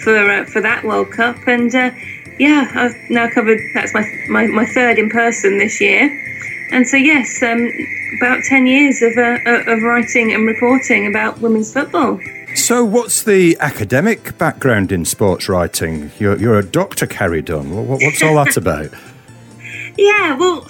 [0.03, 1.91] for uh, for that World Cup, and uh,
[2.39, 3.61] yeah, I've now covered.
[3.75, 6.09] That's my, my my third in person this year,
[6.73, 7.71] and so yes, um,
[8.19, 12.19] about ten years of uh, of writing and reporting about women's football.
[12.55, 16.13] So, what's the academic background in sports writing?
[16.19, 17.71] You're, you're a doctor, Carrie Dunn.
[17.71, 18.91] What, what's all that about?
[19.97, 20.69] Yeah, well,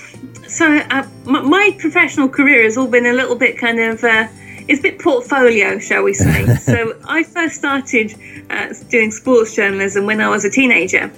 [0.49, 4.03] so uh, my, my professional career has all been a little bit kind of.
[4.05, 4.29] Uh,
[4.69, 6.55] it's a bit portfolio, shall we say.
[6.57, 8.15] so I first started
[8.49, 11.11] uh, doing sports journalism when I was a teenager.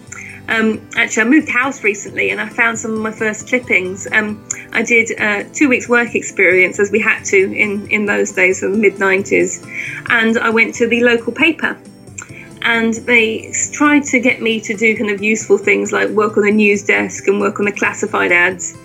[0.48, 4.06] Um, actually, I moved house recently and I found some of my first clippings.
[4.12, 8.32] Um, I did uh, two weeks' work experience as we had to in, in those
[8.32, 9.64] days, in the mid 90s.
[10.10, 11.78] And I went to the local paper
[12.62, 16.44] and they tried to get me to do kind of useful things like work on
[16.44, 18.76] the news desk and work on the classified ads.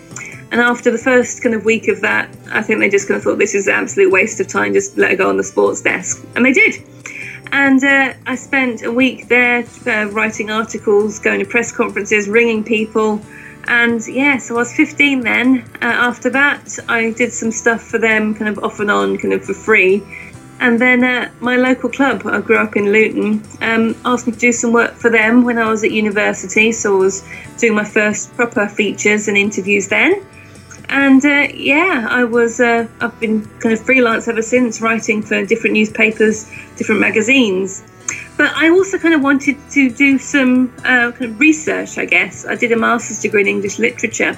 [0.52, 3.24] And after the first kind of week of that, I think they just kind of
[3.24, 5.82] thought this is an absolute waste of time, just let her go on the sports
[5.82, 6.26] desk.
[6.36, 6.84] And they did.
[7.52, 12.64] And uh, I spent a week there uh, writing articles, going to press conferences, ringing
[12.64, 13.22] people.
[13.66, 15.70] And yeah, so I was 15 then.
[15.82, 19.34] Uh, after that, I did some stuff for them, kind of off and on, kind
[19.34, 20.04] of for free.
[20.60, 24.40] And then uh, my local club, I grew up in Luton, um, asked me to
[24.40, 26.72] do some work for them when I was at university.
[26.72, 27.24] So I was
[27.58, 30.26] doing my first proper features and interviews then.
[30.90, 32.60] And uh, yeah, I was.
[32.60, 37.84] Uh, I've been kind of freelance ever since, writing for different newspapers, different magazines.
[38.38, 41.98] But I also kind of wanted to do some uh, kind of research.
[42.00, 44.36] I guess I did a master's degree in English literature,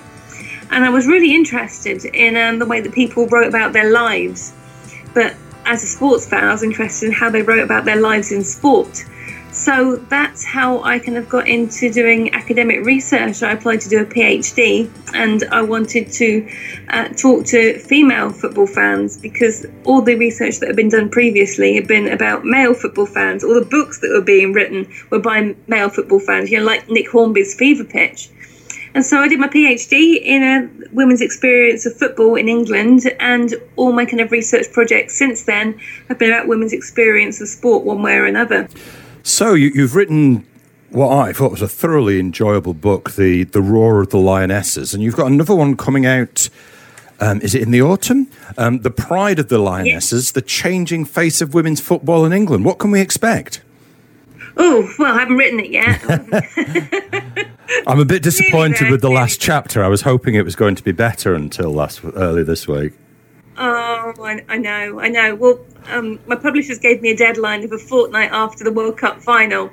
[0.71, 4.51] and I was really interested in um, the way that people wrote about their lives.
[5.13, 5.35] But
[5.65, 8.43] as a sports fan, I was interested in how they wrote about their lives in
[8.43, 9.05] sport.
[9.61, 13.43] So that's how I kind of got into doing academic research.
[13.43, 16.49] I applied to do a PhD and I wanted to
[16.89, 21.75] uh, talk to female football fans because all the research that had been done previously
[21.75, 23.43] had been about male football fans.
[23.43, 26.89] All the books that were being written were by male football fans, you know, like
[26.89, 28.31] Nick Hornby's Fever Pitch.
[28.95, 33.53] And so I did my PhD in a women's experience of football in England, and
[33.77, 37.85] all my kind of research projects since then have been about women's experience of sport
[37.85, 38.67] one way or another.
[39.23, 40.45] So, you, you've written
[40.89, 45.01] what I thought was a thoroughly enjoyable book, the the Roar of the Lionesses, and
[45.01, 46.49] you've got another one coming out.
[47.19, 48.27] Um, is it in the autumn?
[48.57, 52.65] Um, the Pride of the Lionesses, the changing face of women's football in England.
[52.65, 53.61] What can we expect?
[54.57, 56.01] Oh, well, I haven't written it yet.
[57.87, 59.83] I'm a bit disappointed with the last chapter.
[59.83, 62.93] I was hoping it was going to be better until last early this week.
[63.57, 65.35] Oh, I, I know, I know.
[65.35, 69.21] Well, um, my publishers gave me a deadline of a fortnight after the World Cup
[69.21, 69.69] final,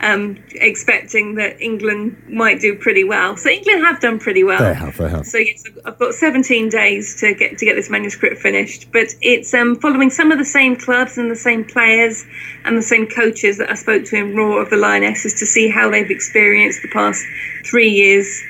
[0.00, 3.36] um, expecting that England might do pretty well.
[3.36, 4.58] So England have done pretty well.
[4.58, 5.26] They have, they have.
[5.26, 8.90] So yes, I've- got 17 days to get to get this manuscript finished.
[8.92, 12.26] But it's um, following some of the same clubs and the same players
[12.64, 15.68] and the same coaches that I spoke to in Roar of the Lionesses to see
[15.70, 17.24] how they've experienced the past
[17.64, 18.42] three years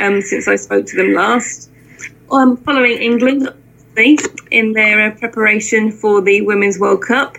[0.00, 1.70] um, since I spoke to them last.
[2.30, 3.52] Um, following England
[3.96, 7.38] in their uh, preparation for the Women's World Cup.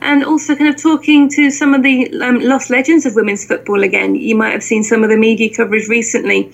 [0.00, 3.82] And also, kind of talking to some of the um, lost legends of women's football
[3.82, 4.14] again.
[4.14, 6.52] You might have seen some of the media coverage recently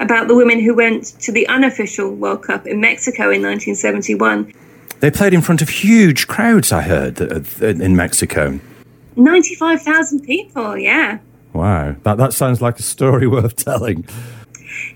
[0.00, 4.52] about the women who went to the unofficial World Cup in Mexico in 1971.
[4.98, 8.58] They played in front of huge crowds, I heard, uh, in Mexico.
[9.16, 11.18] 95,000 people, yeah.
[11.52, 14.06] Wow, that, that sounds like a story worth telling.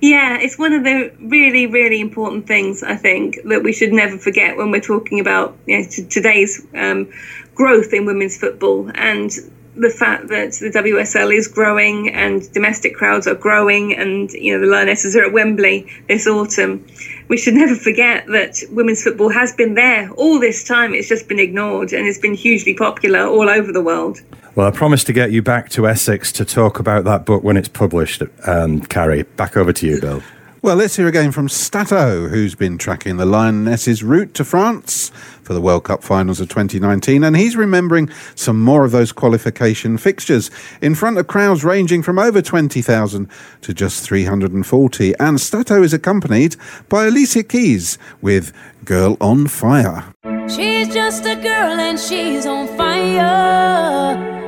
[0.00, 4.18] Yeah, it's one of the really, really important things I think that we should never
[4.18, 7.10] forget when we're talking about you know, t- today's um,
[7.54, 9.30] growth in women's football and
[9.76, 14.64] the fact that the WSL is growing and domestic crowds are growing, and you know
[14.64, 16.86] the Lionesses are at Wembley this autumn.
[17.28, 20.94] we should never forget that women's football has been there all this time.
[20.94, 24.20] It's just been ignored and it's been hugely popular all over the world.
[24.54, 27.56] Well, I promise to get you back to Essex to talk about that book when
[27.56, 29.24] it's published, um, Carrie.
[29.24, 30.22] Back over to you, Bill.
[30.62, 35.10] Well, let's hear again from Stato, who's been tracking the Lionesses' route to France
[35.42, 39.98] for the World Cup finals of 2019, and he's remembering some more of those qualification
[39.98, 43.28] fixtures in front of crowds ranging from over 20,000
[43.60, 45.14] to just 340.
[45.18, 46.54] And Stato is accompanied
[46.88, 48.52] by Alicia Keys with
[48.84, 50.04] Girl on Fire.
[50.48, 54.43] She's just a girl and she's on fire.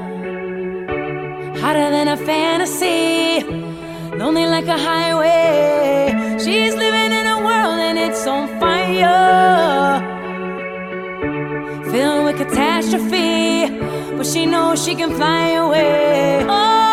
[1.66, 3.42] Hotter than a fantasy,
[4.16, 6.14] lonely like a highway.
[6.38, 10.00] She's living in a world and it's on fire.
[11.90, 13.66] Filled with catastrophe,
[14.16, 16.46] but she knows she can fly away.
[16.48, 16.85] Oh,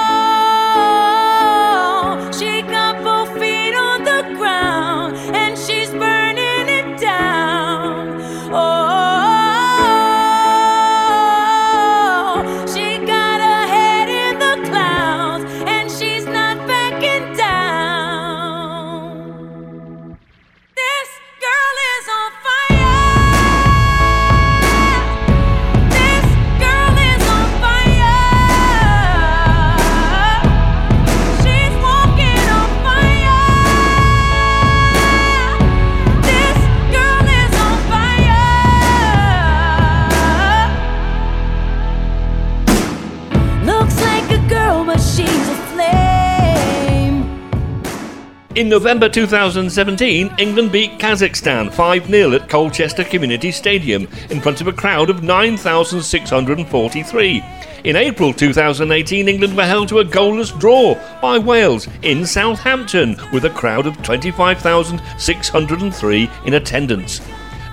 [48.56, 54.68] In November 2017, England beat Kazakhstan 5 0 at Colchester Community Stadium in front of
[54.68, 57.44] a crowd of 9,643.
[57.84, 63.46] In April 2018, England were held to a goalless draw by Wales in Southampton with
[63.46, 67.22] a crowd of 25,603 in attendance.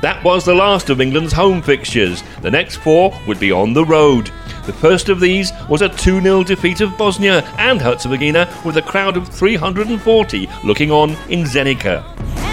[0.00, 2.22] That was the last of England's home fixtures.
[2.40, 4.30] The next four would be on the road.
[4.66, 8.82] The first of these was a 2 0 defeat of Bosnia and Herzegovina with a
[8.82, 12.49] crowd of 340 looking on in Zenica.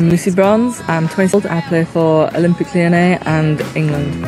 [0.00, 0.80] I'm Lucy Bronze.
[0.88, 1.44] I'm 20 years old.
[1.44, 4.24] I play for Olympique Lyonnais and England.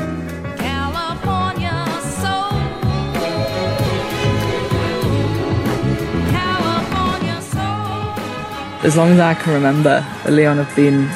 [8.85, 11.09] As long as I can remember, Lyon have been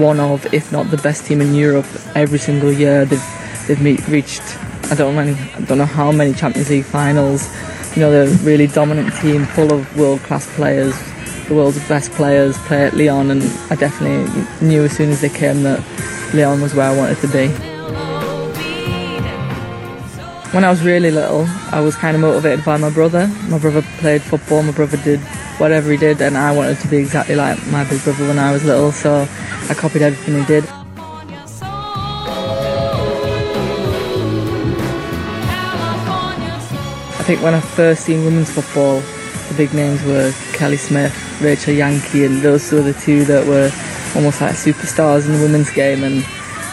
[0.00, 3.04] one of, if not the best team in Europe every single year.
[3.04, 3.22] They've
[3.68, 4.42] they've meet, reached
[4.90, 7.48] I don't know many, I don't know how many Champions League finals.
[7.94, 11.00] You know, they're a really dominant team, full of world class players.
[11.48, 14.26] The world's best players play at Lyon, and I definitely
[14.66, 15.80] knew as soon as they came that
[16.34, 17.48] Lyon was where I wanted to be.
[20.52, 23.28] When I was really little, I was kind of motivated by my brother.
[23.48, 25.20] My brother played football, my brother did
[25.58, 28.52] whatever he did, and I wanted to be exactly like my big brother when I
[28.52, 29.28] was little, so
[29.70, 30.64] I copied everything he did.
[37.18, 39.00] I think when I first seen women's football,
[39.48, 43.70] the big names were Kelly Smith, Rachel Yankey, and those were the two that were
[44.14, 46.04] almost like superstars in the women's game.
[46.04, 46.24] And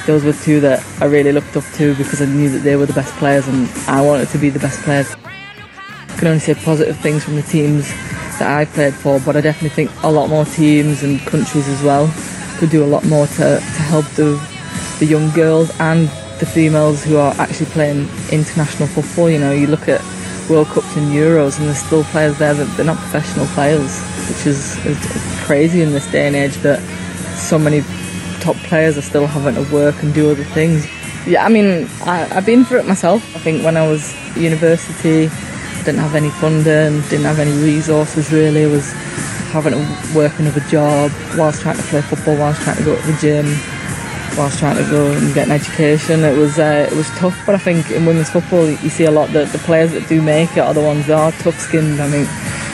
[0.05, 2.85] those were two that I really looked up to because I knew that they were
[2.85, 5.15] the best players, and I wanted to be the best players.
[5.25, 7.87] I can only say positive things from the teams
[8.39, 11.81] that I played for, but I definitely think a lot more teams and countries as
[11.83, 12.11] well
[12.57, 14.39] could do a lot more to, to help the
[14.99, 16.07] the young girls and
[16.39, 19.29] the females who are actually playing international football.
[19.29, 20.01] You know, you look at
[20.49, 24.45] World Cups and Euros, and there's still players there that they're not professional players, which
[24.45, 24.97] is, is
[25.43, 26.79] crazy in this day and age that
[27.37, 27.81] so many
[28.39, 30.85] top players are still having to work and do other things.
[31.25, 33.23] Yeah, I mean, I, I've been through it myself.
[33.35, 38.31] I think when I was university, I didn't have any funding, didn't have any resources
[38.31, 38.65] really.
[38.65, 38.91] Was
[39.53, 43.07] having to work another job whilst trying to play football, whilst trying to go to
[43.07, 43.45] the gym,
[44.37, 46.23] whilst trying to go and get an education.
[46.23, 49.11] It was uh, it was tough, but I think in women's football you see a
[49.11, 52.01] lot that the players that do make it are the ones that are tough-skinned.
[52.01, 52.25] I mean,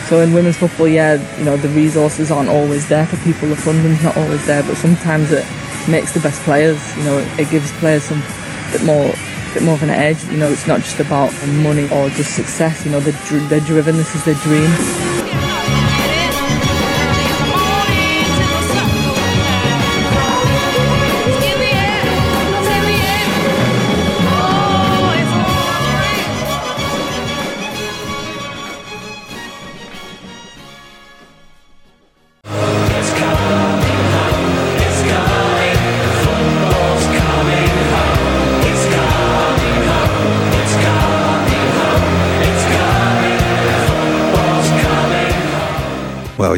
[0.08, 3.56] so in women's football, yeah, you know the resources aren't always there for people, the
[3.56, 5.46] funding's not always there, but sometimes it
[5.88, 6.80] makes the best players.
[6.98, 8.22] You know, it, gives players some
[8.72, 9.14] bit more
[9.54, 10.24] bit more of an edge.
[10.26, 12.86] You know, it's not just about money or just success.
[12.86, 13.98] You know, they're, they're driven.
[13.98, 15.19] This is their dream.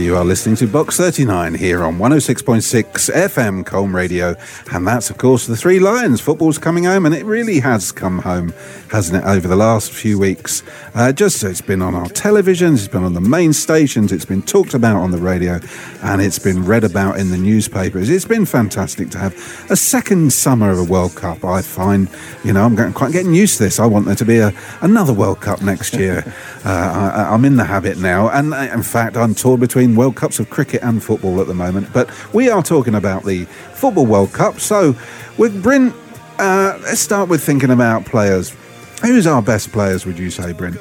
[0.02, 4.36] You are listening to Box 39 here on 106.6 FM Colne Radio.
[4.74, 6.20] And that's, of course, the Three Lions.
[6.20, 8.52] Football's coming home, and it really has come home,
[8.90, 10.64] hasn't it, over the last few weeks?
[10.96, 14.42] Uh, just it's been on our televisions, it's been on the main stations, it's been
[14.42, 15.60] talked about on the radio,
[16.02, 18.10] and it's been read about in the newspapers.
[18.10, 19.34] It's been fantastic to have
[19.70, 21.46] a second summer of a World Cup.
[21.46, 22.10] I find,
[22.44, 23.80] you know, I'm getting, quite getting used to this.
[23.80, 26.24] I want there to be a, another World Cup next year.
[26.66, 28.30] uh, I, I'm in the habit now.
[28.30, 31.54] And uh, in fact, I'm torn between World Cups of cricket and football at the
[31.54, 31.92] moment.
[31.94, 34.60] But we are talking about the Football World Cup.
[34.60, 34.96] So,
[35.38, 35.94] with Bryn,
[36.40, 38.56] uh, let's start with thinking about players.
[39.02, 40.78] Who's our best players, would you say, Bryn?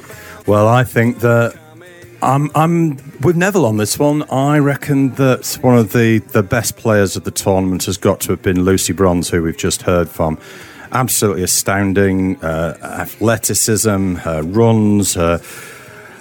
[0.47, 1.59] Well, I think that
[2.23, 4.23] I'm I'm with Neville on this one.
[4.31, 8.33] I reckon that one of the, the best players of the tournament has got to
[8.33, 10.39] have been Lucy Bronze, who we've just heard from.
[10.93, 15.39] Absolutely astounding uh, athleticism, her runs, her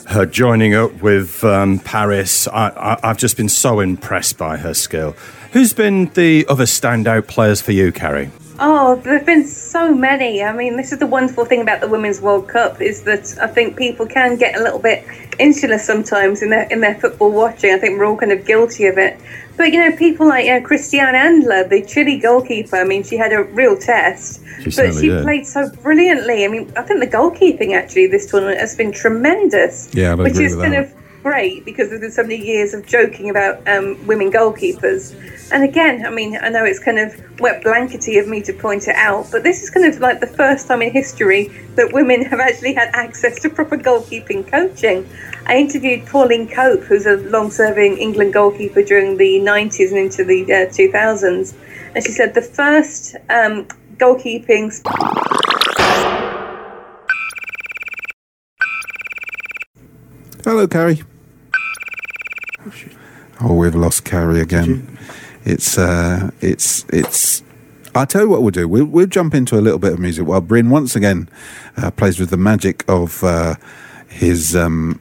[0.09, 2.47] her joining up with um, Parris.
[2.47, 5.15] I, I've just been so impressed by her skill.
[5.51, 8.31] Who's been the other standout players for you, Carrie?
[8.61, 10.43] Oh, there have been so many.
[10.43, 13.47] I mean, this is the wonderful thing about the Women's World Cup is that I
[13.47, 15.05] think people can get a little bit
[15.39, 17.73] insular sometimes in their in their football watching.
[17.73, 19.17] I think we're all kind of guilty of it.
[19.55, 22.75] But you know, people like you know, Christiane Endler, the Chile goalkeeper.
[22.75, 25.23] I mean, she had a real test, She but she did.
[25.23, 26.43] played so brilliantly.
[26.43, 29.89] I mean, I think the goalkeeping actually this tournament has been tremendous.
[29.93, 30.83] Yeah, which agree is kind that.
[30.85, 35.15] of great because there's been so many years of joking about um, women goalkeepers.
[35.51, 38.87] And again, I mean, I know it's kind of wet blankety of me to point
[38.87, 42.23] it out, but this is kind of like the first time in history that women
[42.25, 45.09] have actually had access to proper goalkeeping coaching.
[45.45, 50.23] I interviewed Pauline Cope, who's a long serving England goalkeeper during the 90s and into
[50.23, 51.53] the uh, 2000s,
[51.95, 53.65] and she said the first um,
[53.97, 54.69] goalkeeping.
[60.49, 61.03] Hello, Carrie.
[63.39, 64.97] Oh, we've lost Carrie again.
[65.45, 67.43] It's uh, it's it's.
[67.93, 68.67] I'll tell you what we'll do.
[68.67, 71.29] We'll, we'll jump into a little bit of music while Bryn once again
[71.77, 73.57] uh, plays with the magic of uh,
[74.07, 74.99] his um,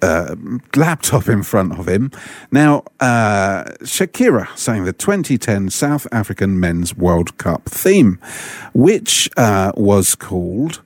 [0.00, 0.34] uh,
[0.74, 2.10] laptop in front of him.
[2.50, 8.18] Now, uh, Shakira sang the 2010 South African Men's World Cup theme,
[8.72, 10.80] which uh, was called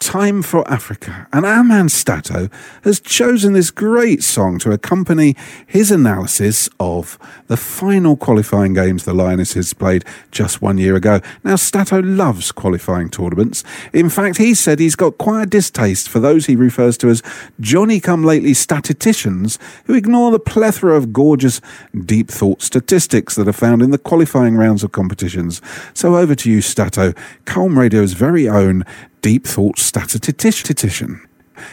[0.00, 1.28] Time for Africa.
[1.30, 2.48] And our man Stato
[2.84, 5.36] has chosen this great song to accompany
[5.66, 11.20] his analysis of the final qualifying games the Lionesses played just one year ago.
[11.44, 13.62] Now, Stato loves qualifying tournaments.
[13.92, 17.22] In fact, he said he's got quite a distaste for those he refers to as
[17.60, 21.60] Johnny come lately statisticians who ignore the plethora of gorgeous,
[22.06, 25.60] deep thought statistics that are found in the qualifying rounds of competitions.
[25.92, 27.12] So over to you, Stato,
[27.44, 28.86] Colne Radio's very own
[29.22, 31.20] deep thought statistician.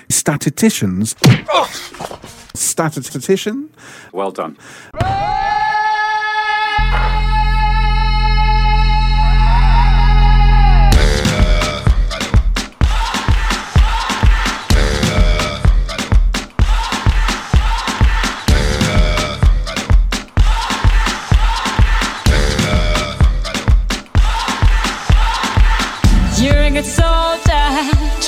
[0.09, 1.15] Statisticians.
[1.49, 2.19] Oh!
[2.53, 3.69] Statistician?
[4.11, 4.57] Well done.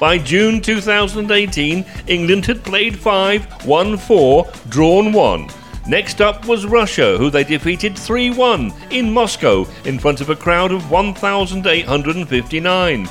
[0.00, 5.48] By June 2018, England had played 5, won 4, drawn 1.
[5.86, 10.36] Next up was Russia, who they defeated 3 1 in Moscow in front of a
[10.36, 13.08] crowd of 1,859.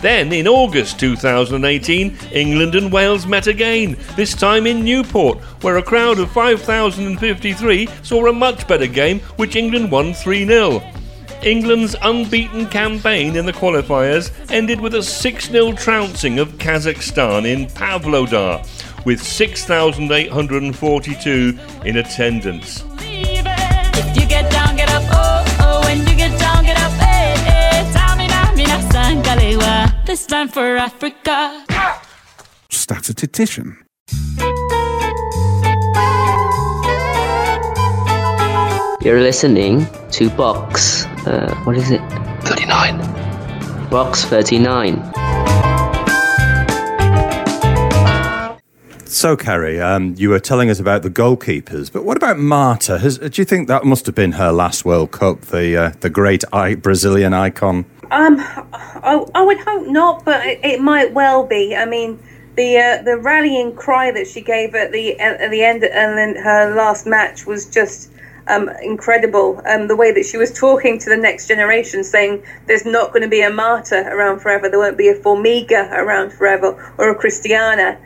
[0.00, 5.82] Then, in August 2018, England and Wales met again, this time in Newport, where a
[5.82, 10.82] crowd of 5,053 saw a much better game, which England won 3 0.
[11.44, 17.66] England's unbeaten campaign in the qualifiers ended with a 6 0 trouncing of Kazakhstan in
[17.66, 18.64] Pavlodar,
[19.04, 22.84] with 6,842 in attendance.
[23.00, 25.80] If you get down, get up, oh oh.
[25.84, 26.92] When you get down, get up.
[27.92, 31.64] Tamina, mina, sangalewa, this time for Africa.
[32.70, 33.76] Statistician.
[39.02, 41.01] You're listening to Box.
[41.26, 42.00] Uh, what is it?
[42.42, 42.98] 39.
[43.90, 45.12] Box 39.
[49.04, 52.98] So, Carrie, um, you were telling us about the goalkeepers, but what about Marta?
[52.98, 56.10] Has, do you think that must have been her last World Cup, the uh, the
[56.10, 57.84] great I- Brazilian icon?
[58.10, 61.76] Um, I, I would hope not, but it, it might well be.
[61.76, 62.18] I mean,
[62.56, 66.42] the uh, the rallying cry that she gave at the at the end and then
[66.42, 68.11] her last match was just
[68.48, 69.60] um, incredible.
[69.66, 73.22] Um, the way that she was talking to the next generation, saying there's not going
[73.22, 77.14] to be a Marta around forever, there won't be a Formiga around forever, or a
[77.14, 77.98] Christiana.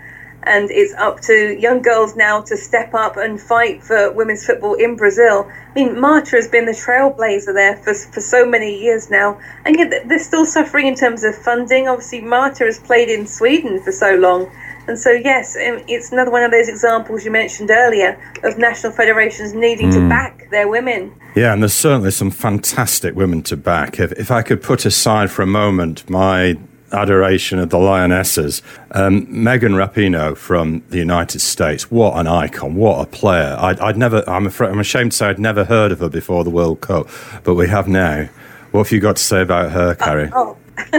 [0.43, 4.75] And it's up to young girls now to step up and fight for women's football
[4.75, 5.51] in Brazil.
[5.51, 9.77] I mean, Marta has been the trailblazer there for, for so many years now, and
[9.77, 11.89] yet they're still suffering in terms of funding.
[11.89, 14.49] Obviously, Marta has played in Sweden for so long,
[14.89, 18.93] and so yes, um, it's another one of those examples you mentioned earlier of national
[18.93, 20.09] federations needing to Mm.
[20.09, 21.13] back their women.
[21.35, 23.99] Yeah, and there's certainly some fantastic women to back.
[24.01, 26.57] If, if I could put aside for a moment my
[26.93, 28.63] adoration of the Lionesses,
[28.93, 33.57] um, Megan Rapinoe from the United States, what an icon, what a player.
[33.59, 36.45] I'd, I'd never, I'm, afraid, I'm ashamed to say I'd never heard of her before
[36.45, 37.09] the World Cup,
[37.45, 38.29] but we have now.
[38.71, 40.31] What have you got to say about her, Carrie?
[40.33, 40.57] Oh,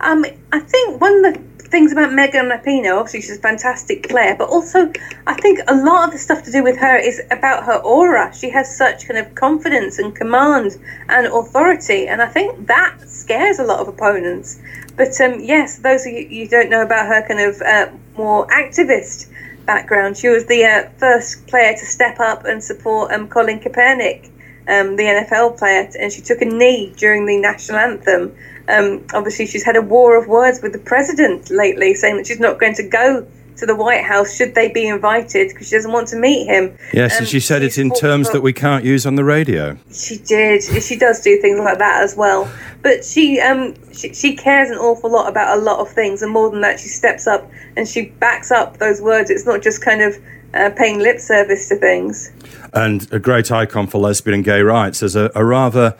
[0.00, 4.34] um, I think one of the things about Megan Rapinoe, obviously she's a fantastic player,
[4.36, 4.90] but also
[5.26, 8.32] I think a lot of the stuff to do with her is about her aura.
[8.34, 13.58] She has such kind of confidence and command and authority, and I think that scares
[13.58, 14.60] a lot of opponents.
[14.96, 19.30] But um, yes, those of you don't know about her kind of uh, more activist
[19.66, 24.30] background, she was the uh, first player to step up and support um, Colin Kaepernick
[24.68, 28.34] um, the NFL player, and she took a knee during the national anthem.
[28.68, 32.40] Um, obviously, she's had a war of words with the president lately, saying that she's
[32.40, 35.90] not going to go to the White House should they be invited because she doesn't
[35.92, 36.76] want to meet him.
[36.92, 39.78] Yes, Um, and she said it in terms that we can't use on the radio.
[39.90, 40.62] She did.
[40.62, 42.50] She does do things like that as well.
[42.82, 46.30] But she um she, she cares an awful lot about a lot of things, and
[46.30, 49.30] more than that, she steps up and she backs up those words.
[49.30, 50.18] It's not just kind of
[50.52, 52.30] uh, paying lip service to things.
[52.74, 55.96] and a great icon for lesbian and gay rights as a, a rather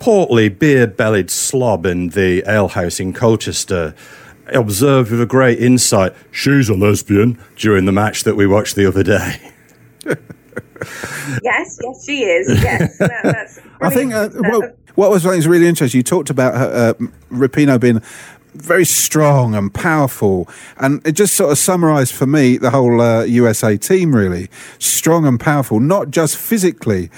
[0.00, 3.94] portly, beer bellied slob in the alehouse in Colchester.
[4.48, 8.86] Observed with a great insight, she's a lesbian during the match that we watched the
[8.86, 9.52] other day.
[11.42, 12.62] Yes, yes, she is.
[12.62, 13.60] Yes, that, that's.
[13.80, 15.98] I think uh, what, what was really interesting.
[15.98, 18.00] You talked about her, uh, Rapinoe being
[18.54, 20.48] very strong and powerful,
[20.78, 24.14] and it just sort of summarised for me the whole uh, USA team.
[24.14, 24.48] Really
[24.78, 27.10] strong and powerful, not just physically,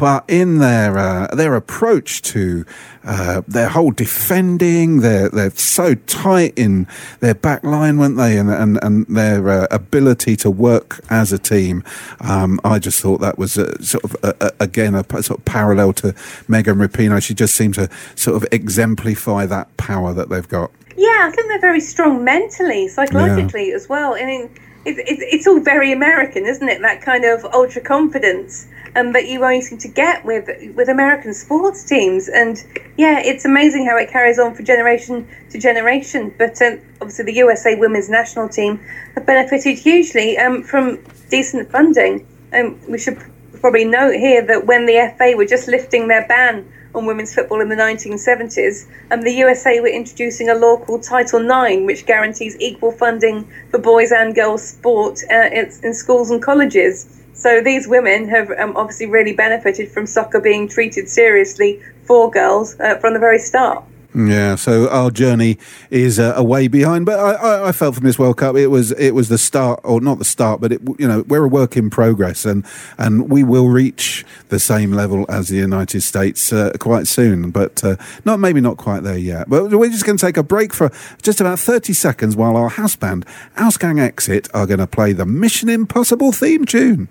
[0.00, 2.64] but in their uh, their approach to
[3.04, 5.00] uh, their whole defending.
[5.00, 6.86] They're they're so tight in
[7.20, 8.38] their back line, weren't they?
[8.38, 11.84] And and, and their uh, ability to work as a team.
[12.20, 15.44] Um, I just thought that was uh, sort of uh, uh, again a sort of
[15.44, 16.14] parallel to
[16.48, 17.22] Megan Rapinoe.
[17.22, 20.70] She just seemed to sort of exemplify that power that they've got.
[20.96, 24.14] Yeah, I think they're very strong mentally, psychologically as well.
[24.14, 24.50] I mean,
[24.84, 26.80] it, it, it's all very American, isn't it?
[26.80, 28.66] That kind of ultra confidence
[28.96, 32.28] um, that you only seem to get with with American sports teams.
[32.28, 32.62] And
[32.96, 36.34] yeah, it's amazing how it carries on from generation to generation.
[36.38, 38.80] But um, obviously, the USA women's national team
[39.14, 42.26] have benefited hugely um, from decent funding.
[42.52, 43.18] Um, we should
[43.60, 47.60] probably note here that when the FA were just lifting their ban on women's football
[47.60, 52.56] in the 1970s, and the USA were introducing a law called Title IX, which guarantees
[52.60, 57.06] equal funding for boys and girls sport uh, in, schools and colleges.
[57.32, 62.78] So these women have um, obviously really benefited from soccer being treated seriously for girls
[62.80, 63.84] uh, from the very start.
[64.12, 65.56] Yeah, so our journey
[65.90, 68.66] is uh, a way behind, but I, I, I felt from this World Cup it
[68.66, 71.48] was it was the start, or not the start, but it you know we're a
[71.48, 72.66] work in progress, and
[72.98, 77.84] and we will reach the same level as the United States uh, quite soon, but
[77.84, 79.48] uh, not maybe not quite there yet.
[79.48, 80.90] But we're just going to take a break for
[81.22, 83.24] just about thirty seconds while our house band
[83.56, 87.10] Ausgang Exit are going to play the Mission Impossible theme tune.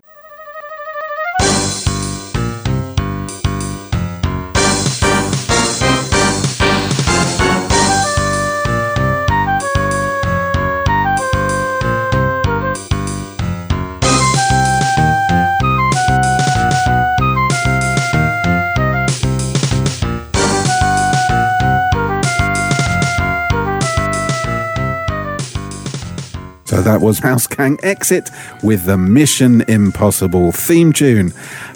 [26.69, 28.29] So that was Ausgang Exit
[28.61, 31.33] with the Mission Impossible theme tune.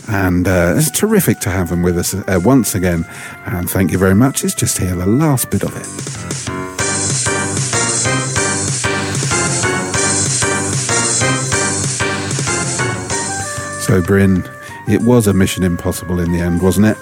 [0.07, 3.03] And uh, it's terrific to have them with us uh, once again.
[3.47, 4.43] And thank you very much.
[4.43, 5.85] It's just here, the last bit of it.
[13.81, 14.47] So, Bryn,
[14.87, 16.97] it was a Mission Impossible in the end, wasn't it?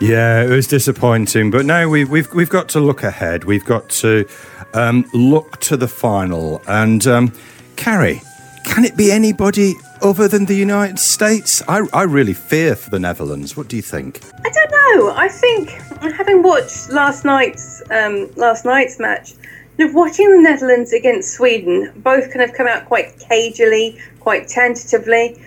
[0.00, 3.44] Yeah, it was disappointing, but now we've we've we've got to look ahead.
[3.44, 4.26] We've got to
[4.74, 6.62] um, look to the final.
[6.66, 7.32] And um,
[7.76, 8.20] Carrie,
[8.64, 11.62] can it be anybody other than the United States?
[11.68, 13.56] I, I really fear for the Netherlands.
[13.56, 14.20] What do you think?
[14.44, 15.12] I don't know.
[15.16, 15.70] I think
[16.14, 19.32] having watched last night's um, last night's match,
[19.76, 24.48] you know, watching the Netherlands against Sweden, both kind of come out quite cagily, quite
[24.48, 25.42] tentatively.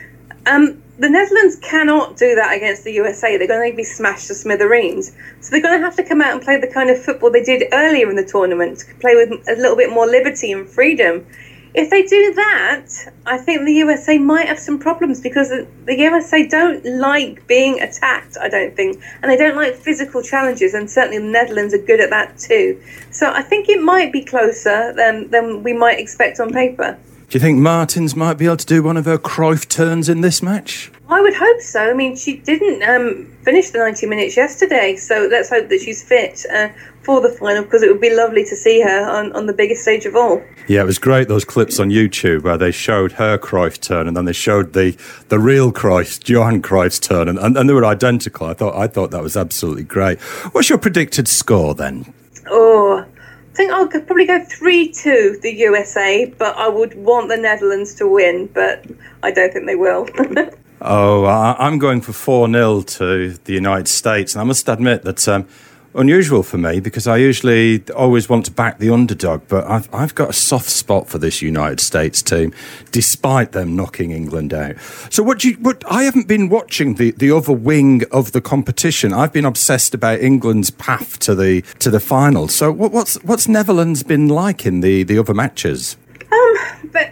[0.45, 3.37] Um, the Netherlands cannot do that against the USA.
[3.37, 5.11] They're going to be smashed to smithereens.
[5.41, 7.43] So they're going to have to come out and play the kind of football they
[7.43, 11.25] did earlier in the tournament, play with a little bit more liberty and freedom.
[11.73, 12.85] If they do that,
[13.25, 18.37] I think the USA might have some problems because the USA don't like being attacked,
[18.39, 21.99] I don't think, and they don't like physical challenges, and certainly the Netherlands are good
[21.99, 22.79] at that too.
[23.09, 26.99] So I think it might be closer than, than we might expect on paper.
[27.29, 30.21] Do you think Martens might be able to do one of her Cruyff turns in
[30.21, 30.91] this match?
[31.09, 31.79] I would hope so.
[31.79, 36.03] I mean, she didn't um, finish the 90 minutes yesterday, so let's hope that she's
[36.03, 36.69] fit uh,
[37.01, 39.81] for the final because it would be lovely to see her on, on the biggest
[39.81, 40.41] stage of all.
[40.67, 41.27] Yeah, it was great.
[41.27, 44.97] Those clips on YouTube where they showed her Cruyff turn and then they showed the
[45.29, 48.47] the real Cruyff, Johan Cruyff's turn, and, and, and they were identical.
[48.47, 50.19] I thought I thought that was absolutely great.
[50.53, 52.13] What's your predicted score then?
[52.49, 53.05] Oh,
[53.53, 57.93] I think I'll probably go 3 2 the USA, but I would want the Netherlands
[57.95, 58.83] to win, but
[59.21, 60.09] I don't think they will.
[60.85, 64.33] Oh, I'm going for 4 0 to the United States.
[64.35, 65.47] And I must admit that um,
[65.95, 69.47] unusual for me because I usually always want to back the underdog.
[69.47, 72.53] But I've, I've got a soft spot for this United States team,
[72.91, 74.75] despite them knocking England out.
[75.09, 78.41] So, what do you, what, I haven't been watching the, the other wing of the
[78.41, 79.13] competition.
[79.13, 82.47] I've been obsessed about England's path to the, to the final.
[82.47, 85.97] So, what, what's, what's Netherlands been like in the, the other matches?
[86.31, 86.55] Um,
[86.91, 87.11] but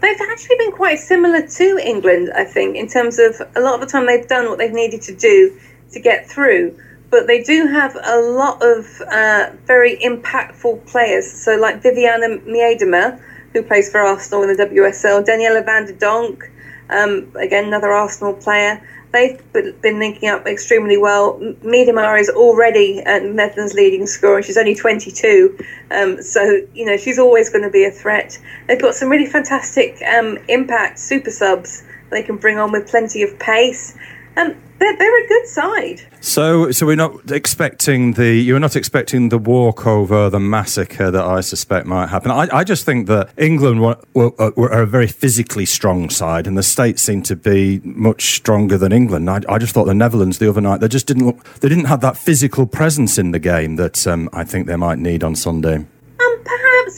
[0.00, 3.80] they've actually been quite similar to England, I think, in terms of a lot of
[3.80, 5.58] the time they've done what they've needed to do
[5.92, 6.76] to get through.
[7.10, 11.30] But they do have a lot of uh, very impactful players.
[11.30, 13.20] So, like Vivianne Miedema,
[13.52, 16.50] who plays for Arsenal in the WSL, Danielle van de Donk,
[16.90, 18.80] um, again, another Arsenal player.
[19.12, 21.36] They've been linking up extremely well.
[21.64, 24.40] Miedema is already uh, Netherlands' leading scorer.
[24.40, 25.58] She's only 22,
[25.90, 26.42] um, so
[26.74, 28.38] you know she's always going to be a threat.
[28.68, 33.22] They've got some really fantastic um, impact super subs they can bring on with plenty
[33.22, 33.96] of pace.
[34.36, 36.02] Um, they're, they're a good side.
[36.20, 41.40] So, so we're not expecting the you're not expecting the walkover, the massacre that I
[41.40, 42.30] suspect might happen.
[42.30, 46.56] I, I just think that England were, were, were a very physically strong side, and
[46.56, 49.28] the States seem to be much stronger than England.
[49.28, 51.86] I, I just thought the Netherlands the other night they just didn't look, they didn't
[51.86, 55.36] have that physical presence in the game that um, I think they might need on
[55.36, 55.86] Sunday.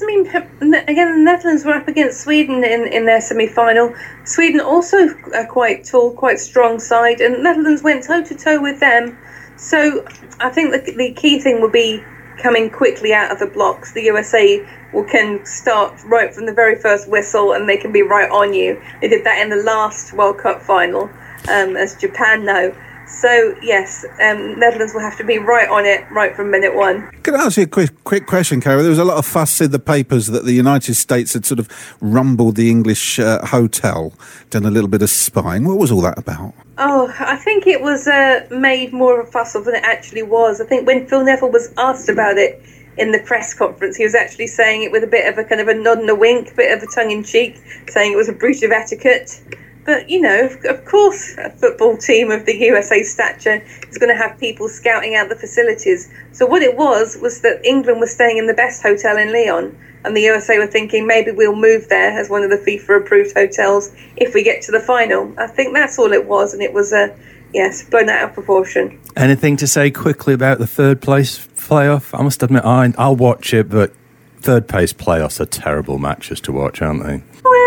[0.01, 3.95] I mean, again, the Netherlands were up against Sweden in, in their semi-final.
[4.25, 8.81] Sweden also a quite tall, quite strong side, and Netherlands went toe to toe with
[8.81, 9.19] them.
[9.57, 10.07] So
[10.41, 12.03] I think the, the key thing will be
[12.39, 13.93] coming quickly out of the blocks.
[13.93, 18.03] The USA will can start right from the very first whistle, and they can be
[18.03, 18.81] right on you.
[19.01, 21.11] They did that in the last World Cup final,
[21.49, 22.75] um, as Japan know.
[23.21, 27.11] So yes, um, Netherlands will have to be right on it right from minute one.
[27.23, 28.81] Can I ask you a quick, quick question, Cara?
[28.81, 31.61] There was a lot of fuss in the papers that the United States had sort
[31.61, 31.69] of
[32.01, 34.15] rumbled the English uh, hotel,
[34.51, 35.65] done a little bit of spying.
[35.65, 36.55] What was all that about?
[36.79, 40.23] Oh, I think it was uh, made more of a fuss of than it actually
[40.23, 40.61] was.
[40.61, 42.61] I think when Phil Neville was asked about it
[42.97, 45.61] in the press conference, he was actually saying it with a bit of a kind
[45.61, 48.29] of a nod and a wink, bit of a tongue in cheek, saying it was
[48.29, 49.41] a breach of etiquette.
[49.85, 54.21] But you know, of- course, a football team of the USA stature is going to
[54.21, 56.11] have people scouting out the facilities.
[56.33, 59.77] So what it was was that England was staying in the best hotel in Lyon,
[60.05, 63.93] and the USA were thinking maybe we'll move there as one of the FIFA-approved hotels
[64.17, 65.33] if we get to the final.
[65.39, 67.17] I think that's all it was, and it was a
[67.55, 69.01] yes blown out of proportion.
[69.17, 72.19] Anything to say quickly about the third place playoff?
[72.19, 73.93] I must admit, I, I'll watch it, but
[74.41, 77.23] third place playoffs are terrible matches to watch, aren't they?
[77.45, 77.62] I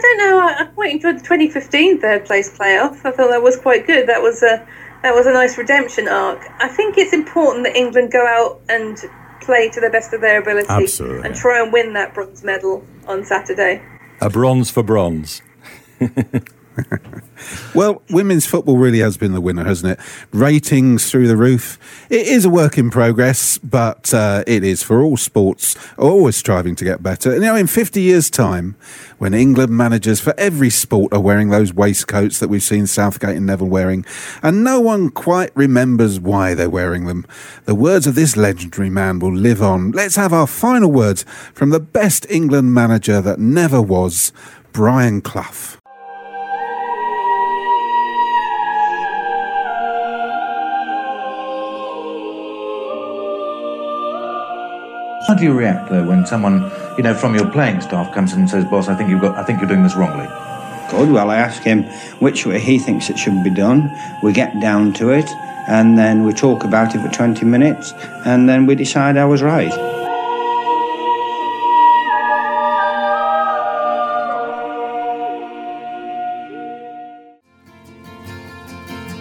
[0.00, 0.38] don't know.
[0.40, 3.04] I, I quite enjoyed the 2015 third place playoff.
[3.04, 4.08] I thought that was quite good.
[4.08, 4.66] That was a
[5.02, 6.46] that was a nice redemption arc.
[6.58, 8.98] I think it's important that England go out and
[9.40, 11.26] play to the best of their ability Absolutely.
[11.26, 13.82] and try and win that bronze medal on Saturday.
[14.20, 15.40] A bronze for bronze.
[17.74, 20.06] Well, women's football really has been the winner, hasn't it?
[20.32, 21.78] Ratings through the roof.
[22.10, 26.74] It is a work in progress, but uh, it is for all sports, always striving
[26.76, 27.34] to get better.
[27.34, 28.76] You know, in 50 years' time,
[29.18, 33.46] when England managers for every sport are wearing those waistcoats that we've seen Southgate and
[33.46, 34.04] Neville wearing,
[34.42, 37.26] and no one quite remembers why they're wearing them,
[37.64, 39.92] the words of this legendary man will live on.
[39.92, 41.24] Let's have our final words
[41.54, 44.32] from the best England manager that never was,
[44.72, 45.79] Brian Clough.
[55.30, 58.40] How do you react though when someone you know, from your playing staff comes in
[58.40, 60.26] and says, "Boss, I think you've got, I think you're doing this wrongly."
[60.90, 61.08] Good.
[61.12, 61.84] Well, I ask him
[62.18, 63.96] which way he thinks it should be done.
[64.24, 65.30] We get down to it,
[65.68, 67.94] and then we talk about it for 20 minutes,
[68.26, 69.72] and then we decide I was right.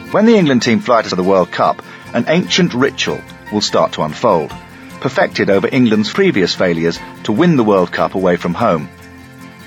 [0.10, 1.84] When the England team fly to the World Cup,
[2.16, 3.22] an ancient ritual
[3.53, 4.51] will start to unfold,
[5.00, 8.89] perfected over England's previous failures to win the World Cup away from home.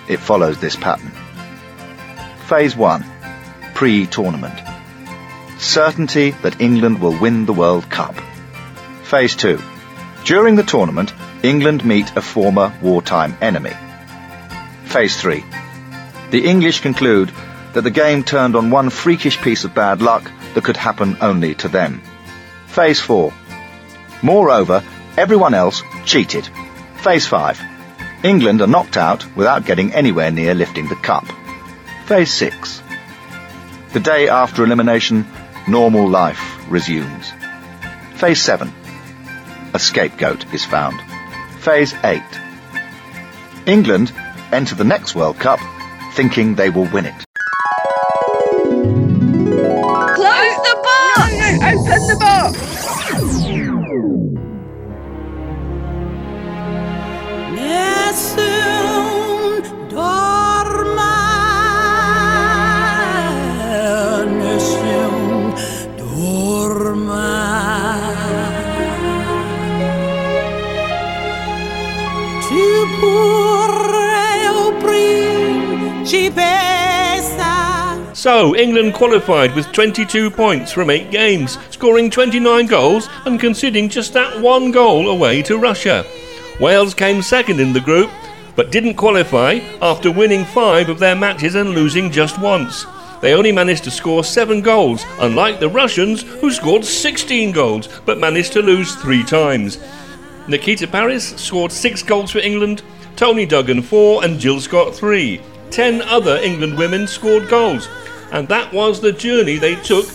[0.08, 1.12] It follows this pattern.
[2.46, 3.04] Phase 1
[3.74, 4.58] Pre tournament.
[5.58, 8.14] Certainty that England will win the World Cup.
[9.04, 9.60] Phase 2
[10.24, 11.12] During the tournament,
[11.42, 13.72] England meet a former wartime enemy.
[14.84, 15.44] Phase 3
[16.30, 17.32] The English conclude
[17.72, 21.54] that the game turned on one freakish piece of bad luck that could happen only
[21.56, 22.02] to them.
[22.66, 23.32] Phase 4
[24.22, 24.84] Moreover,
[25.16, 26.48] everyone else cheated.
[26.96, 27.60] Phase 5
[28.22, 31.26] England are knocked out without getting anywhere near lifting the cup.
[32.06, 32.82] Phase 6
[33.92, 35.26] The day after elimination,
[35.66, 36.40] normal life
[36.70, 37.32] resumes.
[38.14, 38.72] Phase 7
[39.74, 41.00] A scapegoat is found.
[41.60, 42.22] Phase 8
[43.66, 44.12] England
[44.52, 45.60] enter the next World Cup
[46.14, 47.31] thinking they will win it.
[78.14, 84.12] So, England qualified with 22 points from 8 games, scoring 29 goals and conceding just
[84.12, 86.04] that one goal away to Russia.
[86.60, 88.10] Wales came second in the group,
[88.56, 92.84] but didn't qualify after winning 5 of their matches and losing just once.
[93.22, 98.18] They only managed to score 7 goals, unlike the Russians, who scored 16 goals but
[98.18, 99.78] managed to lose 3 times.
[100.46, 102.82] Nikita Parris scored 6 goals for England,
[103.16, 105.40] Toni Duggan 4 and Jill Scott 3.
[105.72, 107.88] 10 other England women scored goals,
[108.30, 110.06] and that was the journey they took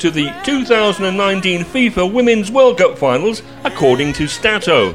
[0.00, 4.92] to the 2019 FIFA Women's World Cup finals, according to Stato.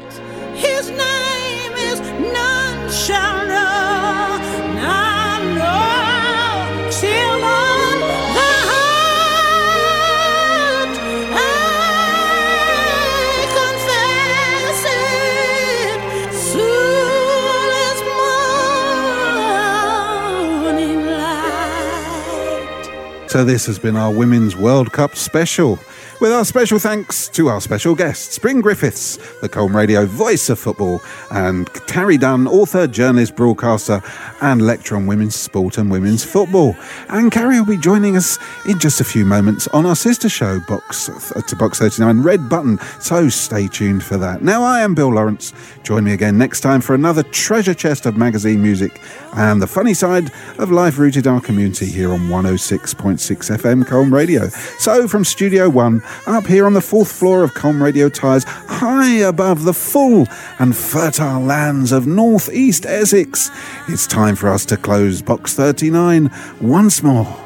[23.30, 25.78] So this has been our Women's World Cup special.
[26.20, 30.58] With our special thanks to our special guests, Bryn Griffiths, the Colne Radio voice of
[30.58, 31.00] football,
[31.30, 34.02] and Carrie Dunn, author, journalist, broadcaster,
[34.42, 36.76] and lecturer on women's sport and women's football.
[37.08, 40.60] And Carrie will be joining us in just a few moments on our sister show,
[40.68, 42.78] Box uh, to Box 39, Red Button.
[43.00, 44.42] So stay tuned for that.
[44.42, 45.54] Now I am Bill Lawrence.
[45.84, 49.00] Join me again next time for another treasure chest of magazine music
[49.34, 53.16] and the funny side of life rooted our community here on 106.6
[53.58, 54.48] FM Colne Radio.
[54.78, 59.16] So from Studio One, up here on the fourth floor of Colne Radio Tires, high
[59.16, 60.26] above the full
[60.58, 63.50] and fertile lands of northeast Essex,
[63.88, 66.30] it's time for us to close Box 39
[66.60, 67.36] once more.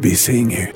[0.00, 0.72] Be seeing you.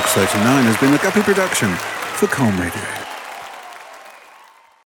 [0.00, 1.68] Box 39 has been a Guppy production
[2.16, 2.99] for Colne Radio.